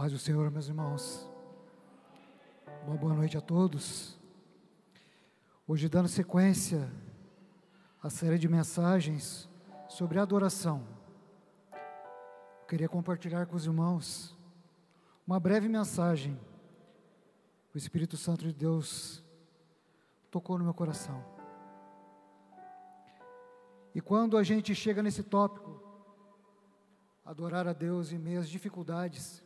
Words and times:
Paz 0.00 0.12
do 0.12 0.18
Senhor, 0.18 0.50
meus 0.50 0.66
irmãos. 0.66 1.28
Uma 2.86 2.96
boa 2.96 3.12
noite 3.12 3.36
a 3.36 3.40
todos. 3.42 4.18
Hoje, 5.68 5.90
dando 5.90 6.08
sequência 6.08 6.90
à 8.02 8.08
série 8.08 8.38
de 8.38 8.48
mensagens 8.48 9.46
sobre 9.90 10.18
adoração, 10.18 10.82
eu 11.70 12.66
queria 12.66 12.88
compartilhar 12.88 13.44
com 13.44 13.54
os 13.54 13.66
irmãos 13.66 14.34
uma 15.26 15.38
breve 15.38 15.68
mensagem. 15.68 16.40
O 17.74 17.76
Espírito 17.76 18.16
Santo 18.16 18.46
de 18.46 18.54
Deus 18.54 19.22
tocou 20.30 20.56
no 20.56 20.64
meu 20.64 20.72
coração. 20.72 21.22
E 23.94 24.00
quando 24.00 24.38
a 24.38 24.42
gente 24.42 24.74
chega 24.74 25.02
nesse 25.02 25.22
tópico, 25.22 25.78
adorar 27.22 27.68
a 27.68 27.74
Deus 27.74 28.12
em 28.12 28.18
meio 28.18 28.40
às 28.40 28.48
dificuldades, 28.48 29.42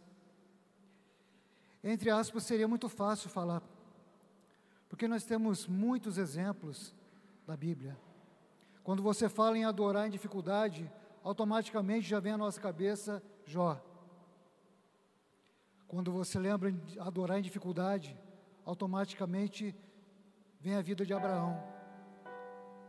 entre 1.84 2.10
aspas, 2.10 2.44
seria 2.44 2.66
muito 2.66 2.88
fácil 2.88 3.28
falar, 3.28 3.62
porque 4.88 5.06
nós 5.06 5.24
temos 5.24 5.66
muitos 5.66 6.16
exemplos 6.16 6.94
da 7.46 7.56
Bíblia. 7.56 7.96
Quando 8.82 9.02
você 9.02 9.28
fala 9.28 9.58
em 9.58 9.64
adorar 9.64 10.06
em 10.06 10.10
dificuldade, 10.10 10.90
automaticamente 11.22 12.08
já 12.08 12.18
vem 12.18 12.32
à 12.32 12.38
nossa 12.38 12.60
cabeça 12.60 13.22
Jó. 13.46 13.80
Quando 15.86 16.10
você 16.10 16.38
lembra 16.38 16.72
de 16.72 16.98
adorar 16.98 17.38
em 17.38 17.42
dificuldade, 17.42 18.18
automaticamente 18.64 19.74
vem 20.58 20.74
a 20.74 20.80
vida 20.80 21.04
de 21.04 21.12
Abraão. 21.12 21.62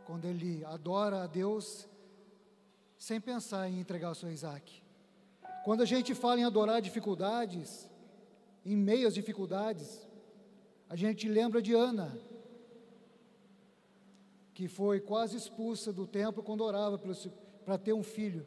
Quando 0.06 0.24
ele 0.24 0.64
adora 0.64 1.22
a 1.22 1.26
Deus 1.26 1.86
sem 2.96 3.20
pensar 3.20 3.68
em 3.68 3.78
entregar 3.78 4.10
o 4.10 4.14
seu 4.14 4.30
Isaac. 4.30 4.82
Quando 5.64 5.82
a 5.82 5.86
gente 5.86 6.14
fala 6.14 6.40
em 6.40 6.44
adorar 6.44 6.80
dificuldades, 6.80 7.90
em 8.66 8.76
meio 8.76 9.06
às 9.06 9.14
dificuldades, 9.14 9.88
a 10.88 10.96
gente 10.96 11.28
lembra 11.28 11.62
de 11.62 11.72
Ana, 11.72 12.18
que 14.52 14.66
foi 14.66 14.98
quase 14.98 15.36
expulsa 15.36 15.92
do 15.92 16.04
templo 16.04 16.42
quando 16.42 16.64
orava 16.64 17.00
para 17.64 17.78
ter 17.78 17.92
um 17.92 18.02
filho. 18.02 18.44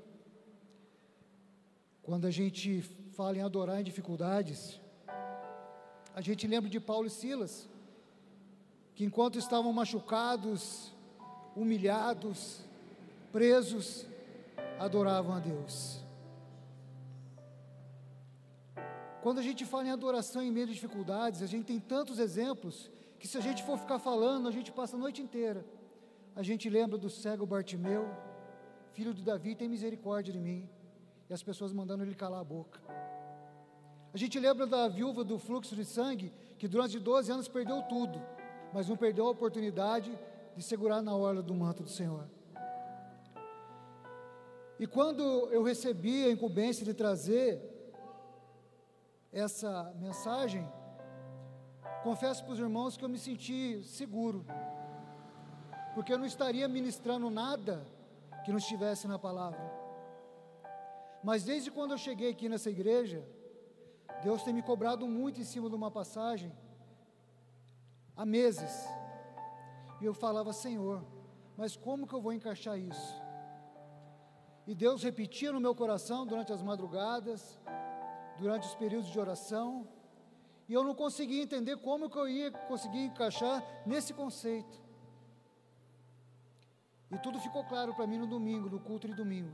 Quando 2.03 2.25
a 2.27 2.31
gente 2.31 2.81
fala 3.13 3.37
em 3.37 3.41
adorar 3.41 3.79
em 3.79 3.83
dificuldades, 3.83 4.81
a 6.13 6.19
gente 6.19 6.45
lembra 6.47 6.69
de 6.69 6.81
Paulo 6.81 7.07
e 7.07 7.09
Silas, 7.09 7.69
que 8.95 9.05
enquanto 9.05 9.39
estavam 9.39 9.71
machucados, 9.71 10.93
humilhados, 11.55 12.65
presos, 13.31 14.05
adoravam 14.77 15.33
a 15.35 15.39
Deus. 15.39 16.08
Quando 19.21 19.39
a 19.39 19.41
gente 19.41 19.65
fala 19.65 19.85
em 19.87 19.91
adoração 19.91 20.41
em 20.41 20.51
meio 20.51 20.67
de 20.67 20.73
dificuldades, 20.73 21.41
a 21.41 21.45
gente 21.45 21.65
tem 21.65 21.79
tantos 21.79 22.19
exemplos 22.19 22.89
que 23.19 23.27
se 23.27 23.37
a 23.37 23.41
gente 23.41 23.63
for 23.63 23.77
ficar 23.77 23.99
falando, 23.99 24.47
a 24.47 24.51
gente 24.51 24.71
passa 24.71 24.95
a 24.95 24.99
noite 24.99 25.21
inteira. 25.21 25.65
A 26.35 26.41
gente 26.41 26.69
lembra 26.69 26.97
do 26.97 27.09
cego 27.09 27.45
Bartimeu, 27.45 28.09
filho 28.93 29.13
de 29.13 29.21
Davi, 29.21 29.55
tem 29.55 29.67
misericórdia 29.67 30.31
de 30.31 30.39
mim. 30.39 30.69
E 31.29 31.33
as 31.33 31.43
pessoas 31.43 31.73
mandando 31.73 32.03
ele 32.03 32.15
calar 32.15 32.39
a 32.39 32.43
boca. 32.43 32.79
A 34.13 34.17
gente 34.17 34.39
lembra 34.39 34.65
da 34.65 34.87
viúva 34.87 35.23
do 35.23 35.37
fluxo 35.37 35.75
de 35.75 35.83
sangue, 35.83 36.31
que 36.57 36.67
durante 36.67 36.97
12 36.97 37.31
anos 37.31 37.47
perdeu 37.47 37.81
tudo, 37.83 38.21
mas 38.73 38.87
não 38.87 38.95
perdeu 38.95 39.27
a 39.27 39.31
oportunidade 39.31 40.17
de 40.55 40.63
segurar 40.63 41.01
na 41.01 41.15
orla 41.15 41.43
do 41.43 41.53
manto 41.53 41.83
do 41.83 41.89
Senhor. 41.89 42.25
E 44.79 44.87
quando 44.87 45.21
eu 45.51 45.61
recebi 45.61 46.23
a 46.23 46.31
incumbência 46.31 46.85
de 46.85 46.93
trazer 46.93 47.78
essa 49.31 49.93
mensagem, 49.97 50.67
confesso 52.03 52.43
para 52.43 52.53
os 52.53 52.59
irmãos 52.59 52.97
que 52.97 53.05
eu 53.05 53.09
me 53.09 53.19
senti 53.19 53.83
seguro, 53.83 54.45
porque 55.93 56.13
eu 56.13 56.17
não 56.17 56.25
estaria 56.25 56.67
ministrando 56.67 57.29
nada 57.29 57.85
que 58.43 58.51
não 58.51 58.57
estivesse 58.57 59.07
na 59.07 59.19
palavra. 59.19 59.61
Mas 61.23 61.43
desde 61.43 61.69
quando 61.69 61.91
eu 61.91 61.97
cheguei 61.97 62.31
aqui 62.31 62.47
nessa 62.47 62.69
igreja, 62.69 63.27
Deus 64.23 64.43
tem 64.43 64.53
me 64.53 64.61
cobrado 64.61 65.07
muito 65.07 65.39
em 65.39 65.43
cima 65.43 65.69
de 65.69 65.75
uma 65.75 65.91
passagem, 65.91 66.51
há 68.15 68.25
meses, 68.25 68.85
e 70.01 70.05
eu 70.05 70.13
falava, 70.13 70.51
Senhor, 70.53 71.03
mas 71.57 71.75
como 71.75 72.07
que 72.07 72.13
eu 72.13 72.21
vou 72.21 72.33
encaixar 72.33 72.77
isso? 72.77 73.21
E 74.65 74.73
Deus 74.73 75.03
repetia 75.03 75.51
no 75.51 75.59
meu 75.59 75.75
coração 75.75 76.25
durante 76.25 76.53
as 76.53 76.61
madrugadas, 76.61 77.59
durante 78.39 78.67
os 78.67 78.75
períodos 78.75 79.09
de 79.11 79.19
oração, 79.19 79.87
e 80.67 80.73
eu 80.73 80.83
não 80.83 80.95
conseguia 80.95 81.43
entender 81.43 81.77
como 81.77 82.09
que 82.09 82.17
eu 82.17 82.27
ia 82.27 82.51
conseguir 82.51 83.05
encaixar 83.05 83.63
nesse 83.85 84.13
conceito. 84.13 84.79
E 87.11 87.17
tudo 87.17 87.39
ficou 87.39 87.63
claro 87.63 87.93
para 87.93 88.05
mim 88.05 88.19
no 88.19 88.27
domingo, 88.27 88.69
no 88.69 88.79
culto 88.79 89.07
de 89.07 89.15
domingo. 89.15 89.51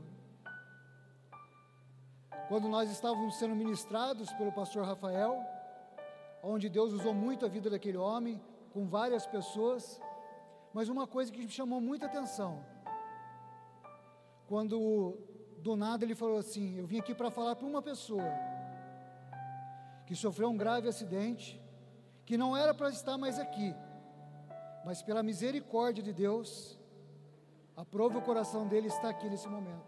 Quando 2.48 2.68
nós 2.68 2.90
estávamos 2.90 3.36
sendo 3.38 3.56
ministrados 3.56 4.32
pelo 4.34 4.52
pastor 4.52 4.84
Rafael, 4.84 5.42
onde 6.42 6.68
Deus 6.68 6.92
usou 6.92 7.14
muito 7.14 7.44
a 7.44 7.48
vida 7.48 7.68
daquele 7.70 7.96
homem, 7.96 8.40
com 8.72 8.86
várias 8.86 9.26
pessoas, 9.26 10.00
mas 10.72 10.90
uma 10.90 11.06
coisa 11.06 11.32
que 11.32 11.38
me 11.38 11.48
chamou 11.48 11.80
muita 11.80 12.06
atenção, 12.06 12.62
quando 14.46 15.18
do 15.58 15.74
nada 15.74 16.04
ele 16.04 16.14
falou 16.14 16.38
assim: 16.38 16.78
Eu 16.78 16.86
vim 16.86 16.98
aqui 16.98 17.14
para 17.14 17.30
falar 17.30 17.56
para 17.56 17.66
uma 17.66 17.82
pessoa, 17.82 18.30
que 20.06 20.14
sofreu 20.14 20.48
um 20.48 20.56
grave 20.56 20.88
acidente, 20.88 21.60
que 22.24 22.38
não 22.38 22.56
era 22.56 22.72
para 22.72 22.88
estar 22.88 23.18
mais 23.18 23.38
aqui, 23.38 23.74
mas 24.84 25.02
pela 25.02 25.22
misericórdia 25.22 26.02
de 26.02 26.12
Deus, 26.12 26.78
aprove 27.76 28.16
o 28.16 28.22
coração 28.22 28.66
dele 28.68 28.86
estar 28.86 29.08
aqui 29.08 29.28
nesse 29.28 29.48
momento. 29.48 29.84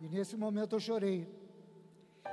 E 0.00 0.08
nesse 0.08 0.36
momento 0.36 0.76
eu 0.76 0.80
chorei. 0.80 1.26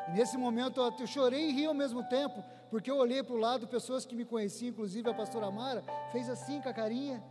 E 0.09 0.11
nesse 0.11 0.37
momento 0.37 0.81
eu 0.81 1.07
chorei 1.07 1.49
e 1.49 1.53
ri 1.53 1.65
ao 1.65 1.73
mesmo 1.73 2.03
tempo, 2.09 2.43
porque 2.69 2.91
eu 2.91 2.97
olhei 2.97 3.23
para 3.23 3.35
o 3.35 3.37
lado, 3.37 3.67
pessoas 3.67 4.05
que 4.05 4.15
me 4.15 4.25
conheciam, 4.25 4.69
inclusive 4.69 5.09
a 5.09 5.13
pastora 5.13 5.47
Amara, 5.47 5.83
fez 6.11 6.29
assim 6.29 6.61
com 6.61 6.69
a 6.69 6.73
carinha. 6.73 7.23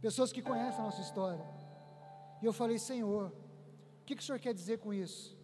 Pessoas 0.00 0.32
que 0.32 0.40
conhecem 0.40 0.80
a 0.80 0.84
nossa 0.84 1.00
história. 1.00 1.44
E 2.40 2.46
eu 2.46 2.52
falei, 2.52 2.78
Senhor, 2.78 3.32
o 4.00 4.04
que, 4.06 4.14
que 4.14 4.22
o 4.22 4.24
Senhor 4.24 4.38
quer 4.38 4.54
dizer 4.54 4.78
com 4.78 4.94
isso? 4.94 5.39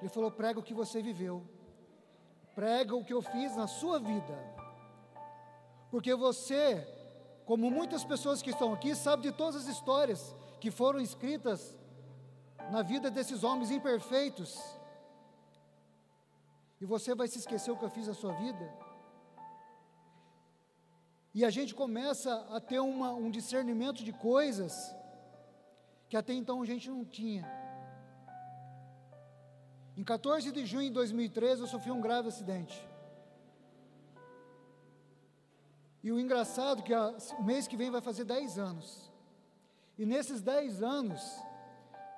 Ele 0.00 0.08
falou: 0.08 0.30
prega 0.30 0.58
o 0.58 0.62
que 0.62 0.74
você 0.74 1.02
viveu, 1.02 1.42
prega 2.54 2.94
o 2.94 3.04
que 3.04 3.12
eu 3.12 3.22
fiz 3.22 3.54
na 3.56 3.66
sua 3.66 3.98
vida, 3.98 4.36
porque 5.90 6.14
você, 6.14 6.86
como 7.44 7.70
muitas 7.70 8.04
pessoas 8.04 8.40
que 8.42 8.50
estão 8.50 8.72
aqui, 8.72 8.94
sabe 8.94 9.22
de 9.24 9.32
todas 9.32 9.56
as 9.56 9.66
histórias 9.66 10.34
que 10.60 10.70
foram 10.70 11.00
escritas 11.00 11.76
na 12.70 12.82
vida 12.82 13.10
desses 13.10 13.42
homens 13.42 13.70
imperfeitos, 13.70 14.58
e 16.80 16.86
você 16.86 17.14
vai 17.14 17.28
se 17.28 17.38
esquecer 17.38 17.70
o 17.70 17.76
que 17.76 17.84
eu 17.84 17.90
fiz 17.90 18.06
na 18.06 18.14
sua 18.14 18.32
vida. 18.34 18.90
E 21.32 21.44
a 21.44 21.50
gente 21.50 21.74
começa 21.74 22.34
a 22.50 22.60
ter 22.60 22.80
uma, 22.80 23.12
um 23.12 23.30
discernimento 23.30 24.02
de 24.02 24.12
coisas 24.12 24.74
que 26.08 26.16
até 26.16 26.32
então 26.32 26.60
a 26.60 26.66
gente 26.66 26.90
não 26.90 27.04
tinha. 27.04 27.59
Em 29.96 30.04
14 30.04 30.52
de 30.52 30.64
junho 30.64 30.88
de 30.88 30.94
2013, 30.94 31.62
eu 31.62 31.66
sofri 31.66 31.90
um 31.90 32.00
grave 32.00 32.28
acidente. 32.28 32.88
E 36.02 36.10
o 36.10 36.18
engraçado 36.18 36.80
é 36.80 36.82
que 36.82 36.94
o 37.34 37.44
mês 37.44 37.66
que 37.68 37.76
vem 37.76 37.90
vai 37.90 38.00
fazer 38.00 38.24
10 38.24 38.58
anos. 38.58 39.10
E 39.98 40.06
nesses 40.06 40.40
10 40.40 40.82
anos, 40.82 41.20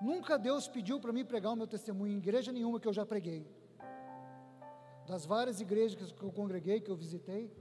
nunca 0.01 0.39
Deus 0.39 0.69
pediu 0.69 1.01
para 1.01 1.13
mim 1.13 1.25
pregar 1.25 1.53
o 1.53 1.57
meu 1.57 1.67
testemunho 1.67 2.13
em 2.13 2.19
igreja 2.19 2.53
nenhuma 2.53 2.79
que 2.79 2.87
eu 2.87 2.93
já 2.93 3.05
preguei. 3.05 3.45
Das 5.07 5.27
várias 5.27 5.61
igrejas 5.61 6.13
que 6.13 6.23
eu 6.23 6.31
congreguei, 6.31 6.81
que 6.81 6.91
eu 6.91 6.97
visitei, 6.97 7.53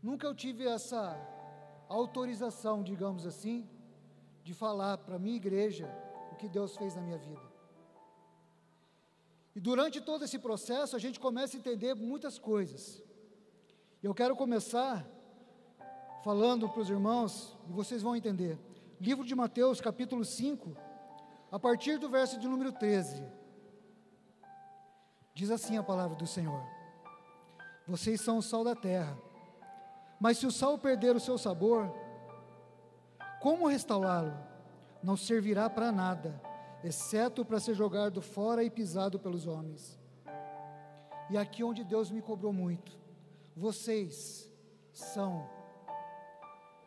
nunca 0.00 0.26
eu 0.26 0.34
tive 0.34 0.68
essa 0.68 1.18
autorização, 1.88 2.82
digamos 2.82 3.26
assim, 3.26 3.68
de 4.44 4.54
falar 4.54 4.98
para 4.98 5.18
minha 5.18 5.36
igreja 5.36 5.88
o 6.30 6.36
que 6.36 6.48
Deus 6.48 6.76
fez 6.76 6.94
na 6.94 7.02
minha 7.02 7.18
vida. 7.18 7.53
E 9.54 9.60
durante 9.60 10.00
todo 10.00 10.24
esse 10.24 10.38
processo, 10.38 10.96
a 10.96 10.98
gente 10.98 11.20
começa 11.20 11.56
a 11.56 11.60
entender 11.60 11.94
muitas 11.94 12.38
coisas. 12.38 13.02
Eu 14.02 14.12
quero 14.12 14.34
começar 14.34 15.06
falando 16.24 16.68
para 16.68 16.80
os 16.80 16.90
irmãos, 16.90 17.56
e 17.68 17.72
vocês 17.72 18.02
vão 18.02 18.16
entender. 18.16 18.58
Livro 19.00 19.24
de 19.24 19.34
Mateus, 19.34 19.80
capítulo 19.80 20.24
5, 20.24 20.76
a 21.52 21.58
partir 21.58 21.98
do 21.98 22.08
verso 22.08 22.38
de 22.38 22.48
número 22.48 22.72
13. 22.72 23.22
Diz 25.34 25.50
assim 25.50 25.76
a 25.76 25.82
palavra 25.82 26.16
do 26.16 26.26
Senhor: 26.26 26.62
Vocês 27.86 28.20
são 28.20 28.38
o 28.38 28.42
sal 28.42 28.64
da 28.64 28.74
terra. 28.74 29.16
Mas 30.18 30.38
se 30.38 30.46
o 30.46 30.50
sal 30.50 30.78
perder 30.78 31.14
o 31.14 31.20
seu 31.20 31.36
sabor, 31.36 31.92
como 33.40 33.66
restaurá-lo? 33.66 34.34
Não 35.02 35.16
servirá 35.16 35.68
para 35.68 35.92
nada, 35.92 36.40
exceto 36.84 37.44
para 37.44 37.58
ser 37.58 37.74
jogado 37.74 38.20
fora 38.20 38.62
e 38.62 38.68
pisado 38.68 39.18
pelos 39.18 39.46
homens. 39.46 39.98
E 41.30 41.38
aqui 41.38 41.64
onde 41.64 41.82
Deus 41.82 42.10
me 42.10 42.20
cobrou 42.20 42.52
muito, 42.52 42.92
vocês 43.56 44.52
são, 44.92 45.48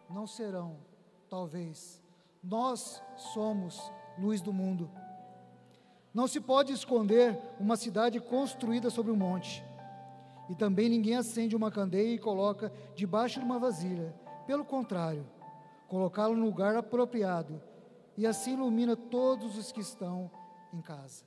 não 0.07 0.27
serão, 0.27 0.77
talvez, 1.27 1.99
nós 2.43 3.01
somos 3.15 3.91
luz 4.19 4.39
do 4.39 4.53
mundo. 4.53 4.89
Não 6.13 6.27
se 6.27 6.39
pode 6.39 6.71
esconder 6.71 7.37
uma 7.59 7.75
cidade 7.75 8.19
construída 8.19 8.91
sobre 8.91 9.11
um 9.11 9.15
monte. 9.15 9.65
E 10.49 10.55
também 10.55 10.87
ninguém 10.87 11.15
acende 11.15 11.55
uma 11.55 11.71
candeia 11.71 12.13
e 12.13 12.19
coloca 12.19 12.71
debaixo 12.95 13.39
de 13.39 13.45
uma 13.45 13.59
vasilha. 13.59 14.13
Pelo 14.45 14.63
contrário, 14.63 15.27
colocá-lo 15.87 16.35
no 16.35 16.45
lugar 16.45 16.75
apropriado, 16.75 17.61
e 18.17 18.25
assim 18.25 18.53
ilumina 18.53 18.95
todos 18.95 19.55
os 19.55 19.71
que 19.71 19.79
estão 19.79 20.31
em 20.73 20.81
casa. 20.81 21.23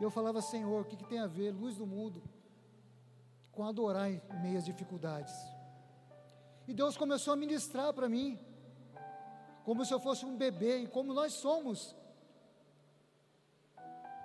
E 0.00 0.02
eu 0.02 0.10
falava, 0.10 0.40
Senhor, 0.40 0.80
o 0.80 0.84
que, 0.84 0.96
que 0.96 1.04
tem 1.04 1.20
a 1.20 1.26
ver, 1.26 1.52
luz 1.52 1.76
do 1.76 1.86
mundo, 1.86 2.22
com 3.52 3.64
adorar 3.64 4.10
em 4.10 4.20
meias 4.40 4.64
dificuldades? 4.64 5.34
E 6.66 6.72
Deus 6.72 6.96
começou 6.96 7.34
a 7.34 7.36
ministrar 7.36 7.92
para 7.92 8.08
mim, 8.08 8.38
como 9.62 9.84
se 9.84 9.92
eu 9.92 10.00
fosse 10.00 10.24
um 10.24 10.36
bebê, 10.36 10.78
e 10.78 10.86
como 10.88 11.12
nós 11.12 11.34
somos, 11.34 11.94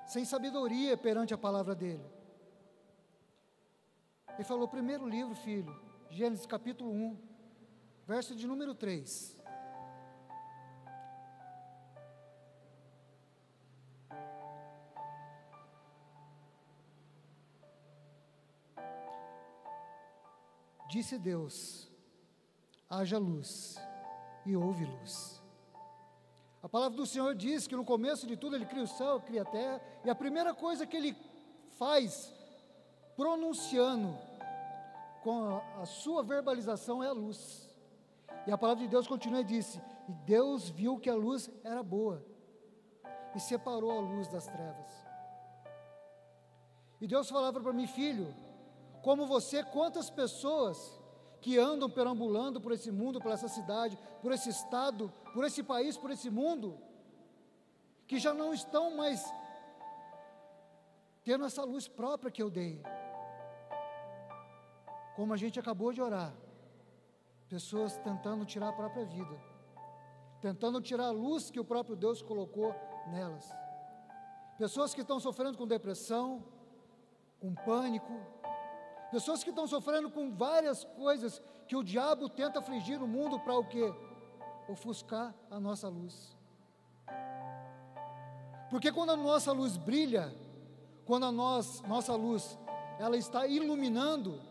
sem 0.05 0.23
sabedoria 0.23 0.95
perante 0.95 1.33
a 1.33 1.37
palavra 1.37 1.75
dEle. 1.75 2.05
Ele 4.33 4.43
falou, 4.45 4.67
primeiro 4.67 5.07
livro, 5.07 5.35
filho, 5.35 5.77
Gênesis 6.09 6.45
capítulo 6.45 6.89
1, 6.89 7.17
verso 8.07 8.33
de 8.33 8.47
número 8.47 8.73
3. 8.73 9.36
Disse 20.89 21.17
Deus: 21.17 21.87
haja 22.89 23.17
luz, 23.17 23.75
e 24.45 24.55
houve 24.55 24.85
luz. 24.85 25.41
A 26.63 26.69
palavra 26.69 26.97
do 26.97 27.05
Senhor 27.05 27.35
diz 27.35 27.67
que 27.67 27.75
no 27.75 27.85
começo 27.85 28.25
de 28.25 28.35
tudo 28.35 28.55
Ele 28.55 28.65
cria 28.65 28.83
o 28.83 28.87
céu, 28.87 29.21
cria 29.21 29.41
a 29.41 29.45
terra, 29.45 29.81
e 30.03 30.09
a 30.09 30.15
primeira 30.15 30.53
coisa 30.53 30.85
que 30.85 30.97
Ele 30.97 31.15
faz, 31.77 32.33
pronunciando 33.15 34.17
com 35.21 35.49
a, 35.49 35.81
a 35.81 35.85
sua 35.85 36.23
verbalização, 36.23 37.03
é 37.03 37.07
a 37.07 37.13
luz. 37.13 37.69
E 38.45 38.51
a 38.51 38.57
palavra 38.57 38.83
de 38.83 38.89
Deus 38.89 39.07
continua 39.07 39.41
e 39.41 39.45
disse: 39.45 39.81
E 40.07 40.13
Deus 40.25 40.69
viu 40.69 40.97
que 40.99 41.09
a 41.09 41.15
luz 41.15 41.49
era 41.63 41.83
boa, 41.83 42.25
e 43.35 43.39
separou 43.39 43.91
a 43.91 43.99
luz 43.99 44.27
das 44.27 44.47
trevas. 44.47 45.05
E 46.99 47.07
Deus 47.07 47.29
falava 47.29 47.59
para 47.61 47.73
mim, 47.73 47.85
filho, 47.85 48.33
como 49.07 49.25
você, 49.25 49.63
quantas 49.63 50.09
pessoas 50.09 50.77
que 51.39 51.57
andam 51.57 51.89
perambulando 51.89 52.59
por 52.59 52.73
esse 52.73 52.91
mundo, 52.91 53.21
por 53.21 53.31
essa 53.31 53.47
cidade, 53.47 53.97
por 54.21 54.33
esse 54.33 54.49
estado, 54.49 55.03
por 55.33 55.45
esse 55.45 55.63
país, 55.63 55.97
por 55.97 56.11
esse 56.11 56.29
mundo, 56.29 56.77
que 58.05 58.19
já 58.19 58.33
não 58.33 58.53
estão 58.53 58.97
mais 58.97 59.23
tendo 61.23 61.45
essa 61.45 61.63
luz 61.63 61.87
própria 61.87 62.29
que 62.29 62.43
eu 62.43 62.49
dei. 62.49 62.83
Como 65.15 65.33
a 65.33 65.37
gente 65.37 65.57
acabou 65.57 65.93
de 65.93 66.01
orar, 66.01 66.33
pessoas 67.47 67.95
tentando 67.99 68.43
tirar 68.45 68.67
a 68.67 68.73
própria 68.73 69.05
vida, 69.05 69.41
tentando 70.41 70.81
tirar 70.81 71.07
a 71.07 71.11
luz 71.11 71.49
que 71.49 71.61
o 71.61 71.69
próprio 71.73 71.95
Deus 71.95 72.21
colocou 72.21 72.75
nelas. 73.07 73.49
Pessoas 74.57 74.93
que 74.93 74.99
estão 74.99 75.17
sofrendo 75.17 75.57
com 75.57 75.65
depressão, 75.65 76.43
com 77.39 77.55
pânico, 77.55 78.13
Pessoas 79.11 79.43
que 79.43 79.49
estão 79.49 79.67
sofrendo 79.67 80.09
com 80.09 80.31
várias 80.31 80.83
coisas 80.83 81.41
que 81.67 81.75
o 81.75 81.83
diabo 81.83 82.27
tenta 82.29 82.59
afligir 82.59 83.01
o 83.01 83.07
mundo 83.07 83.39
para 83.39 83.57
o 83.57 83.63
quê? 83.63 83.93
Ofuscar 84.67 85.33
a 85.49 85.59
nossa 85.59 85.87
luz. 85.87 86.35
Porque 88.69 88.91
quando 88.91 89.11
a 89.11 89.15
nossa 89.15 89.51
luz 89.53 89.77
brilha, 89.77 90.33
quando 91.05 91.25
a 91.25 91.31
nós, 91.31 91.81
nossa 91.83 92.13
luz 92.15 92.59
ela 92.99 93.15
está 93.15 93.47
iluminando, 93.47 94.41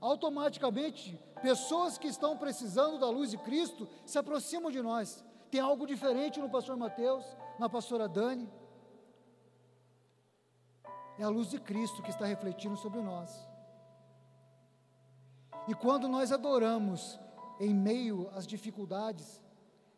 automaticamente 0.00 1.18
pessoas 1.40 1.96
que 1.96 2.08
estão 2.08 2.36
precisando 2.36 2.98
da 2.98 3.08
luz 3.08 3.30
de 3.30 3.38
Cristo 3.38 3.88
se 4.04 4.18
aproximam 4.18 4.70
de 4.70 4.82
nós. 4.82 5.24
Tem 5.50 5.60
algo 5.60 5.86
diferente 5.86 6.40
no 6.40 6.50
pastor 6.50 6.76
Mateus, 6.76 7.24
na 7.58 7.68
pastora 7.70 8.06
Dani. 8.06 8.50
É 11.18 11.24
a 11.24 11.28
luz 11.28 11.50
de 11.50 11.58
Cristo 11.58 12.02
que 12.02 12.10
está 12.10 12.26
refletindo 12.26 12.76
sobre 12.76 13.00
nós. 13.00 13.47
E 15.68 15.74
quando 15.74 16.08
nós 16.08 16.32
adoramos 16.32 17.20
em 17.60 17.74
meio 17.74 18.30
às 18.34 18.46
dificuldades, 18.46 19.42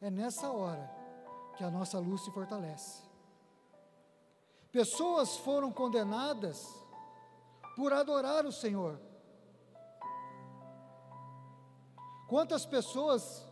é 0.01 0.11
nessa 0.11 0.51
hora 0.51 0.91
que 1.57 1.63
a 1.63 1.71
nossa 1.71 1.97
luz 2.01 2.23
se 2.23 2.31
fortalece. 2.33 3.03
Pessoas 4.73 5.37
foram 5.37 5.71
condenadas 5.71 6.67
por 7.77 7.93
adorar 7.93 8.45
o 8.45 8.51
Senhor. 8.51 9.01
Quantas 12.29 12.67
pessoas 12.67 13.47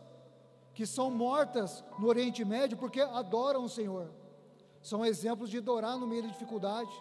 que 0.73 0.85
são 0.85 1.09
mortas 1.09 1.85
no 1.97 2.07
Oriente 2.07 2.43
Médio 2.43 2.77
porque 2.77 2.99
adoram 2.99 3.63
o 3.63 3.69
Senhor? 3.69 4.11
São 4.81 5.05
exemplos 5.05 5.49
de 5.49 5.59
adorar 5.59 5.97
no 5.97 6.07
meio 6.07 6.23
da 6.23 6.27
dificuldade, 6.27 6.91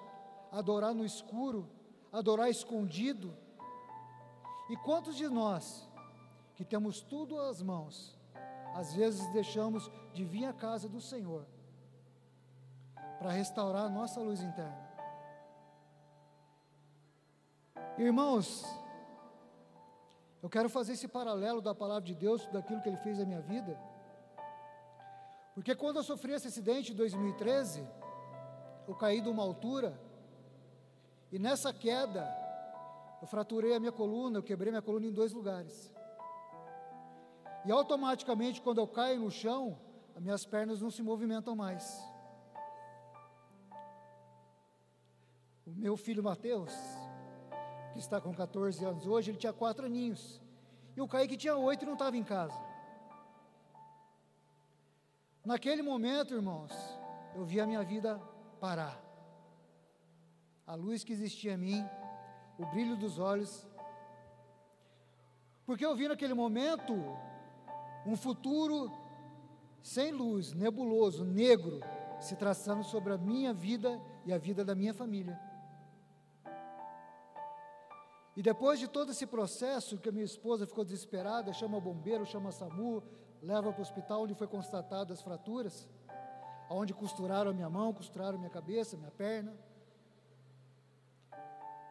adorar 0.52 0.94
no 0.94 1.04
escuro, 1.04 1.68
adorar 2.12 2.48
escondido 2.48 3.36
e 4.68 4.76
quantos 4.76 5.16
de 5.16 5.28
nós, 5.28 5.88
que 6.54 6.64
temos 6.64 7.00
tudo 7.00 7.40
às 7.40 7.62
mãos, 7.62 8.16
às 8.74 8.92
vezes 8.92 9.26
deixamos 9.32 9.90
de 10.12 10.24
vir 10.24 10.44
à 10.44 10.52
casa 10.52 10.88
do 10.88 11.00
Senhor 11.00 11.46
para 13.18 13.30
restaurar 13.30 13.86
a 13.86 13.88
nossa 13.88 14.20
luz 14.20 14.40
interna? 14.40 14.88
Irmãos, 17.96 18.64
eu 20.42 20.48
quero 20.48 20.68
fazer 20.68 20.92
esse 20.92 21.08
paralelo 21.08 21.60
da 21.60 21.74
palavra 21.74 22.04
de 22.04 22.14
Deus, 22.14 22.46
daquilo 22.46 22.80
que 22.80 22.88
Ele 22.88 22.96
fez 22.98 23.18
na 23.18 23.24
minha 23.24 23.40
vida, 23.40 23.76
porque 25.54 25.74
quando 25.74 25.96
eu 25.96 26.04
sofri 26.04 26.32
esse 26.32 26.46
acidente 26.46 26.92
em 26.92 26.94
2013, 26.94 27.84
eu 28.86 28.94
caí 28.94 29.20
de 29.20 29.28
uma 29.28 29.42
altura, 29.42 29.98
e 31.32 31.38
nessa 31.38 31.72
queda, 31.72 32.24
eu 33.20 33.26
fraturei 33.26 33.74
a 33.74 33.80
minha 33.80 33.92
coluna, 33.92 34.38
eu 34.38 34.42
quebrei 34.42 34.70
minha 34.70 34.82
coluna 34.82 35.06
em 35.06 35.12
dois 35.12 35.32
lugares. 35.32 35.94
E 37.64 37.70
automaticamente, 37.70 38.62
quando 38.62 38.78
eu 38.78 38.86
caio 38.86 39.20
no 39.20 39.30
chão, 39.30 39.78
as 40.14 40.22
minhas 40.22 40.46
pernas 40.46 40.80
não 40.80 40.90
se 40.90 41.02
movimentam 41.02 41.54
mais. 41.56 41.84
O 45.66 45.70
meu 45.70 45.96
filho 45.96 46.22
Mateus, 46.22 46.72
que 47.92 47.98
está 47.98 48.20
com 48.20 48.32
14 48.32 48.84
anos 48.84 49.06
hoje, 49.06 49.30
ele 49.30 49.38
tinha 49.38 49.52
quatro 49.52 49.86
aninhos. 49.86 50.40
E 50.96 51.00
o 51.00 51.08
Kaique 51.08 51.36
tinha 51.36 51.56
oito 51.56 51.82
e 51.84 51.86
não 51.86 51.92
estava 51.92 52.16
em 52.16 52.24
casa. 52.24 52.58
Naquele 55.44 55.82
momento, 55.82 56.34
irmãos, 56.34 56.72
eu 57.34 57.44
vi 57.44 57.60
a 57.60 57.66
minha 57.66 57.82
vida 57.82 58.18
parar. 58.60 59.00
A 60.66 60.74
luz 60.74 61.04
que 61.04 61.12
existia 61.12 61.54
em 61.54 61.56
mim 61.56 61.86
o 62.58 62.66
brilho 62.66 62.96
dos 62.96 63.18
olhos. 63.18 63.66
Porque 65.64 65.86
eu 65.86 65.94
vi 65.94 66.08
naquele 66.08 66.34
momento 66.34 66.94
um 68.04 68.16
futuro 68.16 68.90
sem 69.82 70.10
luz, 70.10 70.52
nebuloso, 70.52 71.24
negro, 71.24 71.80
se 72.20 72.34
traçando 72.36 72.82
sobre 72.82 73.12
a 73.12 73.18
minha 73.18 73.52
vida 73.54 74.00
e 74.26 74.32
a 74.32 74.38
vida 74.38 74.64
da 74.64 74.74
minha 74.74 74.92
família. 74.92 75.38
E 78.36 78.42
depois 78.42 78.78
de 78.78 78.86
todo 78.86 79.10
esse 79.10 79.26
processo, 79.26 79.98
que 79.98 80.08
a 80.08 80.12
minha 80.12 80.24
esposa 80.24 80.66
ficou 80.66 80.84
desesperada, 80.84 81.52
chama 81.52 81.78
o 81.78 81.80
bombeiro, 81.80 82.24
chama 82.24 82.50
a 82.50 82.52
SAMU, 82.52 83.02
leva 83.42 83.72
para 83.72 83.80
o 83.80 83.82
hospital 83.82 84.22
onde 84.22 84.34
foi 84.34 84.46
constatado 84.46 85.12
as 85.12 85.20
fraturas, 85.20 85.88
onde 86.70 86.94
costuraram 86.94 87.50
a 87.50 87.54
minha 87.54 87.68
mão, 87.68 87.92
costuraram 87.92 88.36
a 88.36 88.38
minha 88.38 88.50
cabeça, 88.50 88.96
minha 88.96 89.10
perna. 89.10 89.56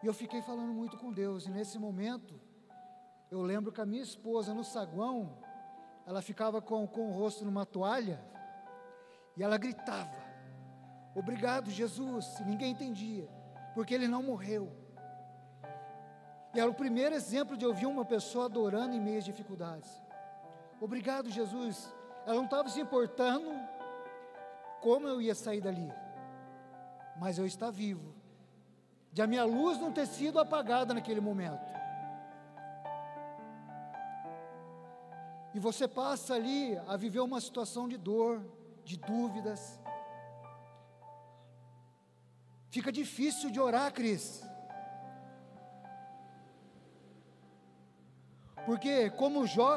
E 0.01 0.07
eu 0.07 0.13
fiquei 0.13 0.41
falando 0.41 0.73
muito 0.73 0.97
com 0.97 1.11
Deus, 1.11 1.45
e 1.45 1.49
nesse 1.49 1.79
momento, 1.79 2.39
eu 3.31 3.41
lembro 3.41 3.71
que 3.71 3.81
a 3.81 3.85
minha 3.85 4.03
esposa 4.03 4.53
no 4.53 4.63
saguão, 4.63 5.37
ela 6.05 6.21
ficava 6.21 6.61
com, 6.61 6.87
com 6.87 7.09
o 7.09 7.11
rosto 7.11 7.43
numa 7.43 7.65
toalha, 7.65 8.23
e 9.35 9.43
ela 9.43 9.57
gritava: 9.57 10.17
Obrigado, 11.15 11.69
Jesus, 11.69 12.39
e 12.39 12.43
ninguém 12.43 12.71
entendia, 12.71 13.27
porque 13.73 13.93
ele 13.93 14.07
não 14.07 14.21
morreu. 14.21 14.71
E 16.53 16.59
era 16.59 16.69
o 16.69 16.73
primeiro 16.73 17.13
exemplo 17.13 17.57
de 17.57 17.65
ouvir 17.65 17.85
uma 17.85 18.05
pessoa 18.05 18.45
adorando 18.45 18.95
em 18.95 19.01
meio 19.01 19.17
às 19.17 19.25
dificuldades. 19.25 19.89
Obrigado, 20.79 21.29
Jesus. 21.29 21.93
Ela 22.25 22.35
não 22.35 22.45
estava 22.45 22.69
se 22.69 22.79
importando 22.79 23.49
como 24.81 25.07
eu 25.07 25.21
ia 25.21 25.35
sair 25.35 25.61
dali, 25.61 25.91
mas 27.19 27.37
eu 27.37 27.45
estar 27.45 27.71
vivo, 27.71 28.15
de 29.17 29.21
a 29.23 29.25
minha 29.25 29.45
luz 29.45 29.79
não 29.79 29.91
ter 29.91 30.05
sido 30.05 30.39
apagada 30.39 30.93
naquele 30.93 31.19
momento. 31.19 31.67
E 35.55 35.59
você 35.59 35.87
passa 35.87 36.35
ali 36.35 36.77
a 36.91 36.95
viver 36.95 37.21
uma 37.21 37.41
situação 37.41 37.87
de 37.89 37.97
dor, 37.97 38.45
de 38.85 38.95
dúvidas. 38.95 39.81
Fica 42.69 42.91
difícil 42.91 43.49
de 43.49 43.59
orar, 43.59 43.91
Cris. 43.91 44.43
Porque, 48.67 49.09
como 49.21 49.47
Jó, 49.47 49.75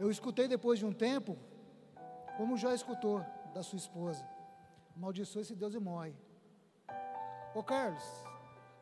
eu 0.00 0.10
escutei 0.10 0.48
depois 0.48 0.80
de 0.80 0.86
um 0.90 0.92
tempo, 0.92 1.38
como 2.36 2.56
Jó 2.56 2.72
escutou 2.72 3.24
da 3.54 3.62
sua 3.62 3.76
esposa: 3.76 4.28
amaldiçoa 4.96 5.42
esse 5.42 5.54
Deus 5.54 5.72
e 5.72 5.78
morre. 5.78 6.25
Ô 7.58 7.62
Carlos, 7.62 8.02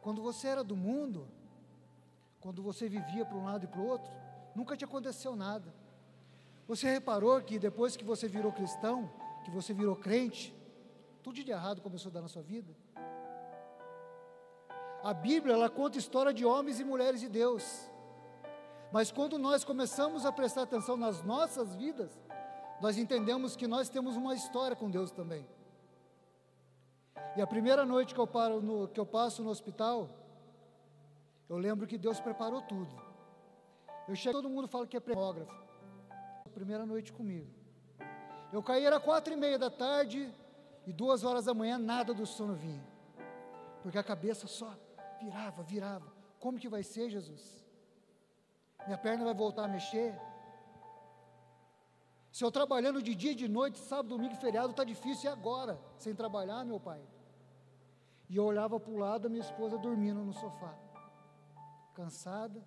quando 0.03 0.21
você 0.21 0.49
era 0.49 0.65
do 0.65 0.77
mundo, 0.77 1.29
quando 2.41 2.63
você 2.63 2.89
vivia 2.89 3.25
para 3.25 3.37
um 3.37 3.45
lado 3.45 3.65
e 3.65 3.69
para 3.69 3.81
o 3.81 3.87
outro, 3.87 4.13
nunca 4.55 4.77
te 4.77 4.85
aconteceu 4.85 5.37
nada. 5.37 5.73
Você 6.67 6.91
reparou 6.91 7.41
que 7.41 7.59
depois 7.59 7.97
que 7.97 8.05
você 8.05 8.27
virou 8.27 8.53
cristão, 8.53 9.11
que 9.45 9.51
você 9.51 9.73
virou 9.73 9.95
crente, 9.95 10.55
tudo 11.23 11.43
de 11.43 11.51
errado 11.51 11.81
começou 11.81 12.11
a 12.11 12.15
dar 12.15 12.23
na 12.23 12.29
sua 12.29 12.43
vida? 12.43 12.75
A 15.03 15.15
Bíblia, 15.15 15.55
ela 15.55 15.71
conta 15.71 15.99
história 15.99 16.33
de 16.35 16.45
homens 16.45 16.81
e 16.81 16.85
mulheres 16.85 17.21
de 17.21 17.29
Deus 17.29 17.65
mas 18.95 19.11
quando 19.11 19.41
nós 19.41 19.65
começamos 19.65 20.25
a 20.25 20.31
prestar 20.31 20.63
atenção 20.63 20.97
nas 20.97 21.21
nossas 21.21 21.75
vidas, 21.75 22.13
nós 22.81 22.97
entendemos 22.97 23.57
que 23.57 23.67
nós 23.67 23.89
temos 23.89 24.17
uma 24.17 24.37
história 24.37 24.77
com 24.77 24.89
Deus 24.89 25.11
também. 25.11 25.45
E 27.37 27.43
a 27.43 27.47
primeira 27.47 27.85
noite 27.85 28.15
que 28.15 28.21
eu, 28.21 28.27
paro 28.27 28.61
no, 28.61 28.89
que 28.89 29.01
eu 29.01 29.07
passo 29.07 29.43
no 29.43 29.51
hospital, 29.51 30.09
eu 31.49 31.57
lembro 31.57 31.87
que 31.87 31.99
Deus 31.99 32.21
preparou 32.21 32.63
tudo. 32.63 32.95
Eu 34.07 34.15
chego, 34.15 34.39
todo 34.39 34.49
mundo 34.49 34.69
fala 34.69 34.87
que 34.87 34.97
é 34.97 35.01
premógrafo. 35.01 35.53
Primeira 36.53 36.87
noite 36.87 37.13
comigo. 37.13 37.51
Eu 38.53 38.63
caí, 38.63 38.85
era 38.85 39.01
quatro 39.01 39.33
e 39.33 39.37
meia 39.37 39.59
da 39.59 39.69
tarde, 39.71 40.33
e 40.87 40.93
duas 40.93 41.25
horas 41.25 41.47
da 41.47 41.55
manhã, 41.55 41.77
nada 41.77 42.15
do 42.15 42.25
sono 42.25 42.55
vinha. 42.55 42.87
Porque 43.83 43.99
a 43.99 44.05
cabeça 44.05 44.47
só 44.47 44.73
virava, 45.21 45.63
virava. 45.63 46.13
Como 46.39 46.59
que 46.59 46.69
vai 46.69 46.83
ser, 46.83 47.11
Jesus? 47.11 47.65
minha 48.87 48.99
perna 48.99 49.25
vai 49.25 49.35
voltar 49.35 49.65
a 49.65 49.69
mexer. 49.69 50.15
Se 52.31 52.45
eu 52.45 52.51
trabalhando 52.51 53.03
de 53.03 53.15
dia 53.15 53.33
e 53.33 53.35
de 53.35 53.49
noite, 53.49 53.79
sábado, 53.79 54.09
domingo 54.09 54.37
feriado, 54.37 54.71
está 54.71 54.85
difícil, 54.85 55.31
e 55.31 55.33
agora? 55.33 55.81
Sem 55.99 56.15
trabalhar, 56.15 56.65
meu 56.65 56.79
pai? 56.79 57.01
E 58.29 58.37
eu 58.37 58.45
olhava 58.45 58.81
para 58.81 58.91
o 58.91 58.97
lado, 58.97 59.27
a 59.27 59.29
minha 59.29 59.43
esposa 59.43 59.79
dormindo 59.79 60.25
no 60.25 60.33
sofá, 60.33 60.75
cansada, 61.95 62.63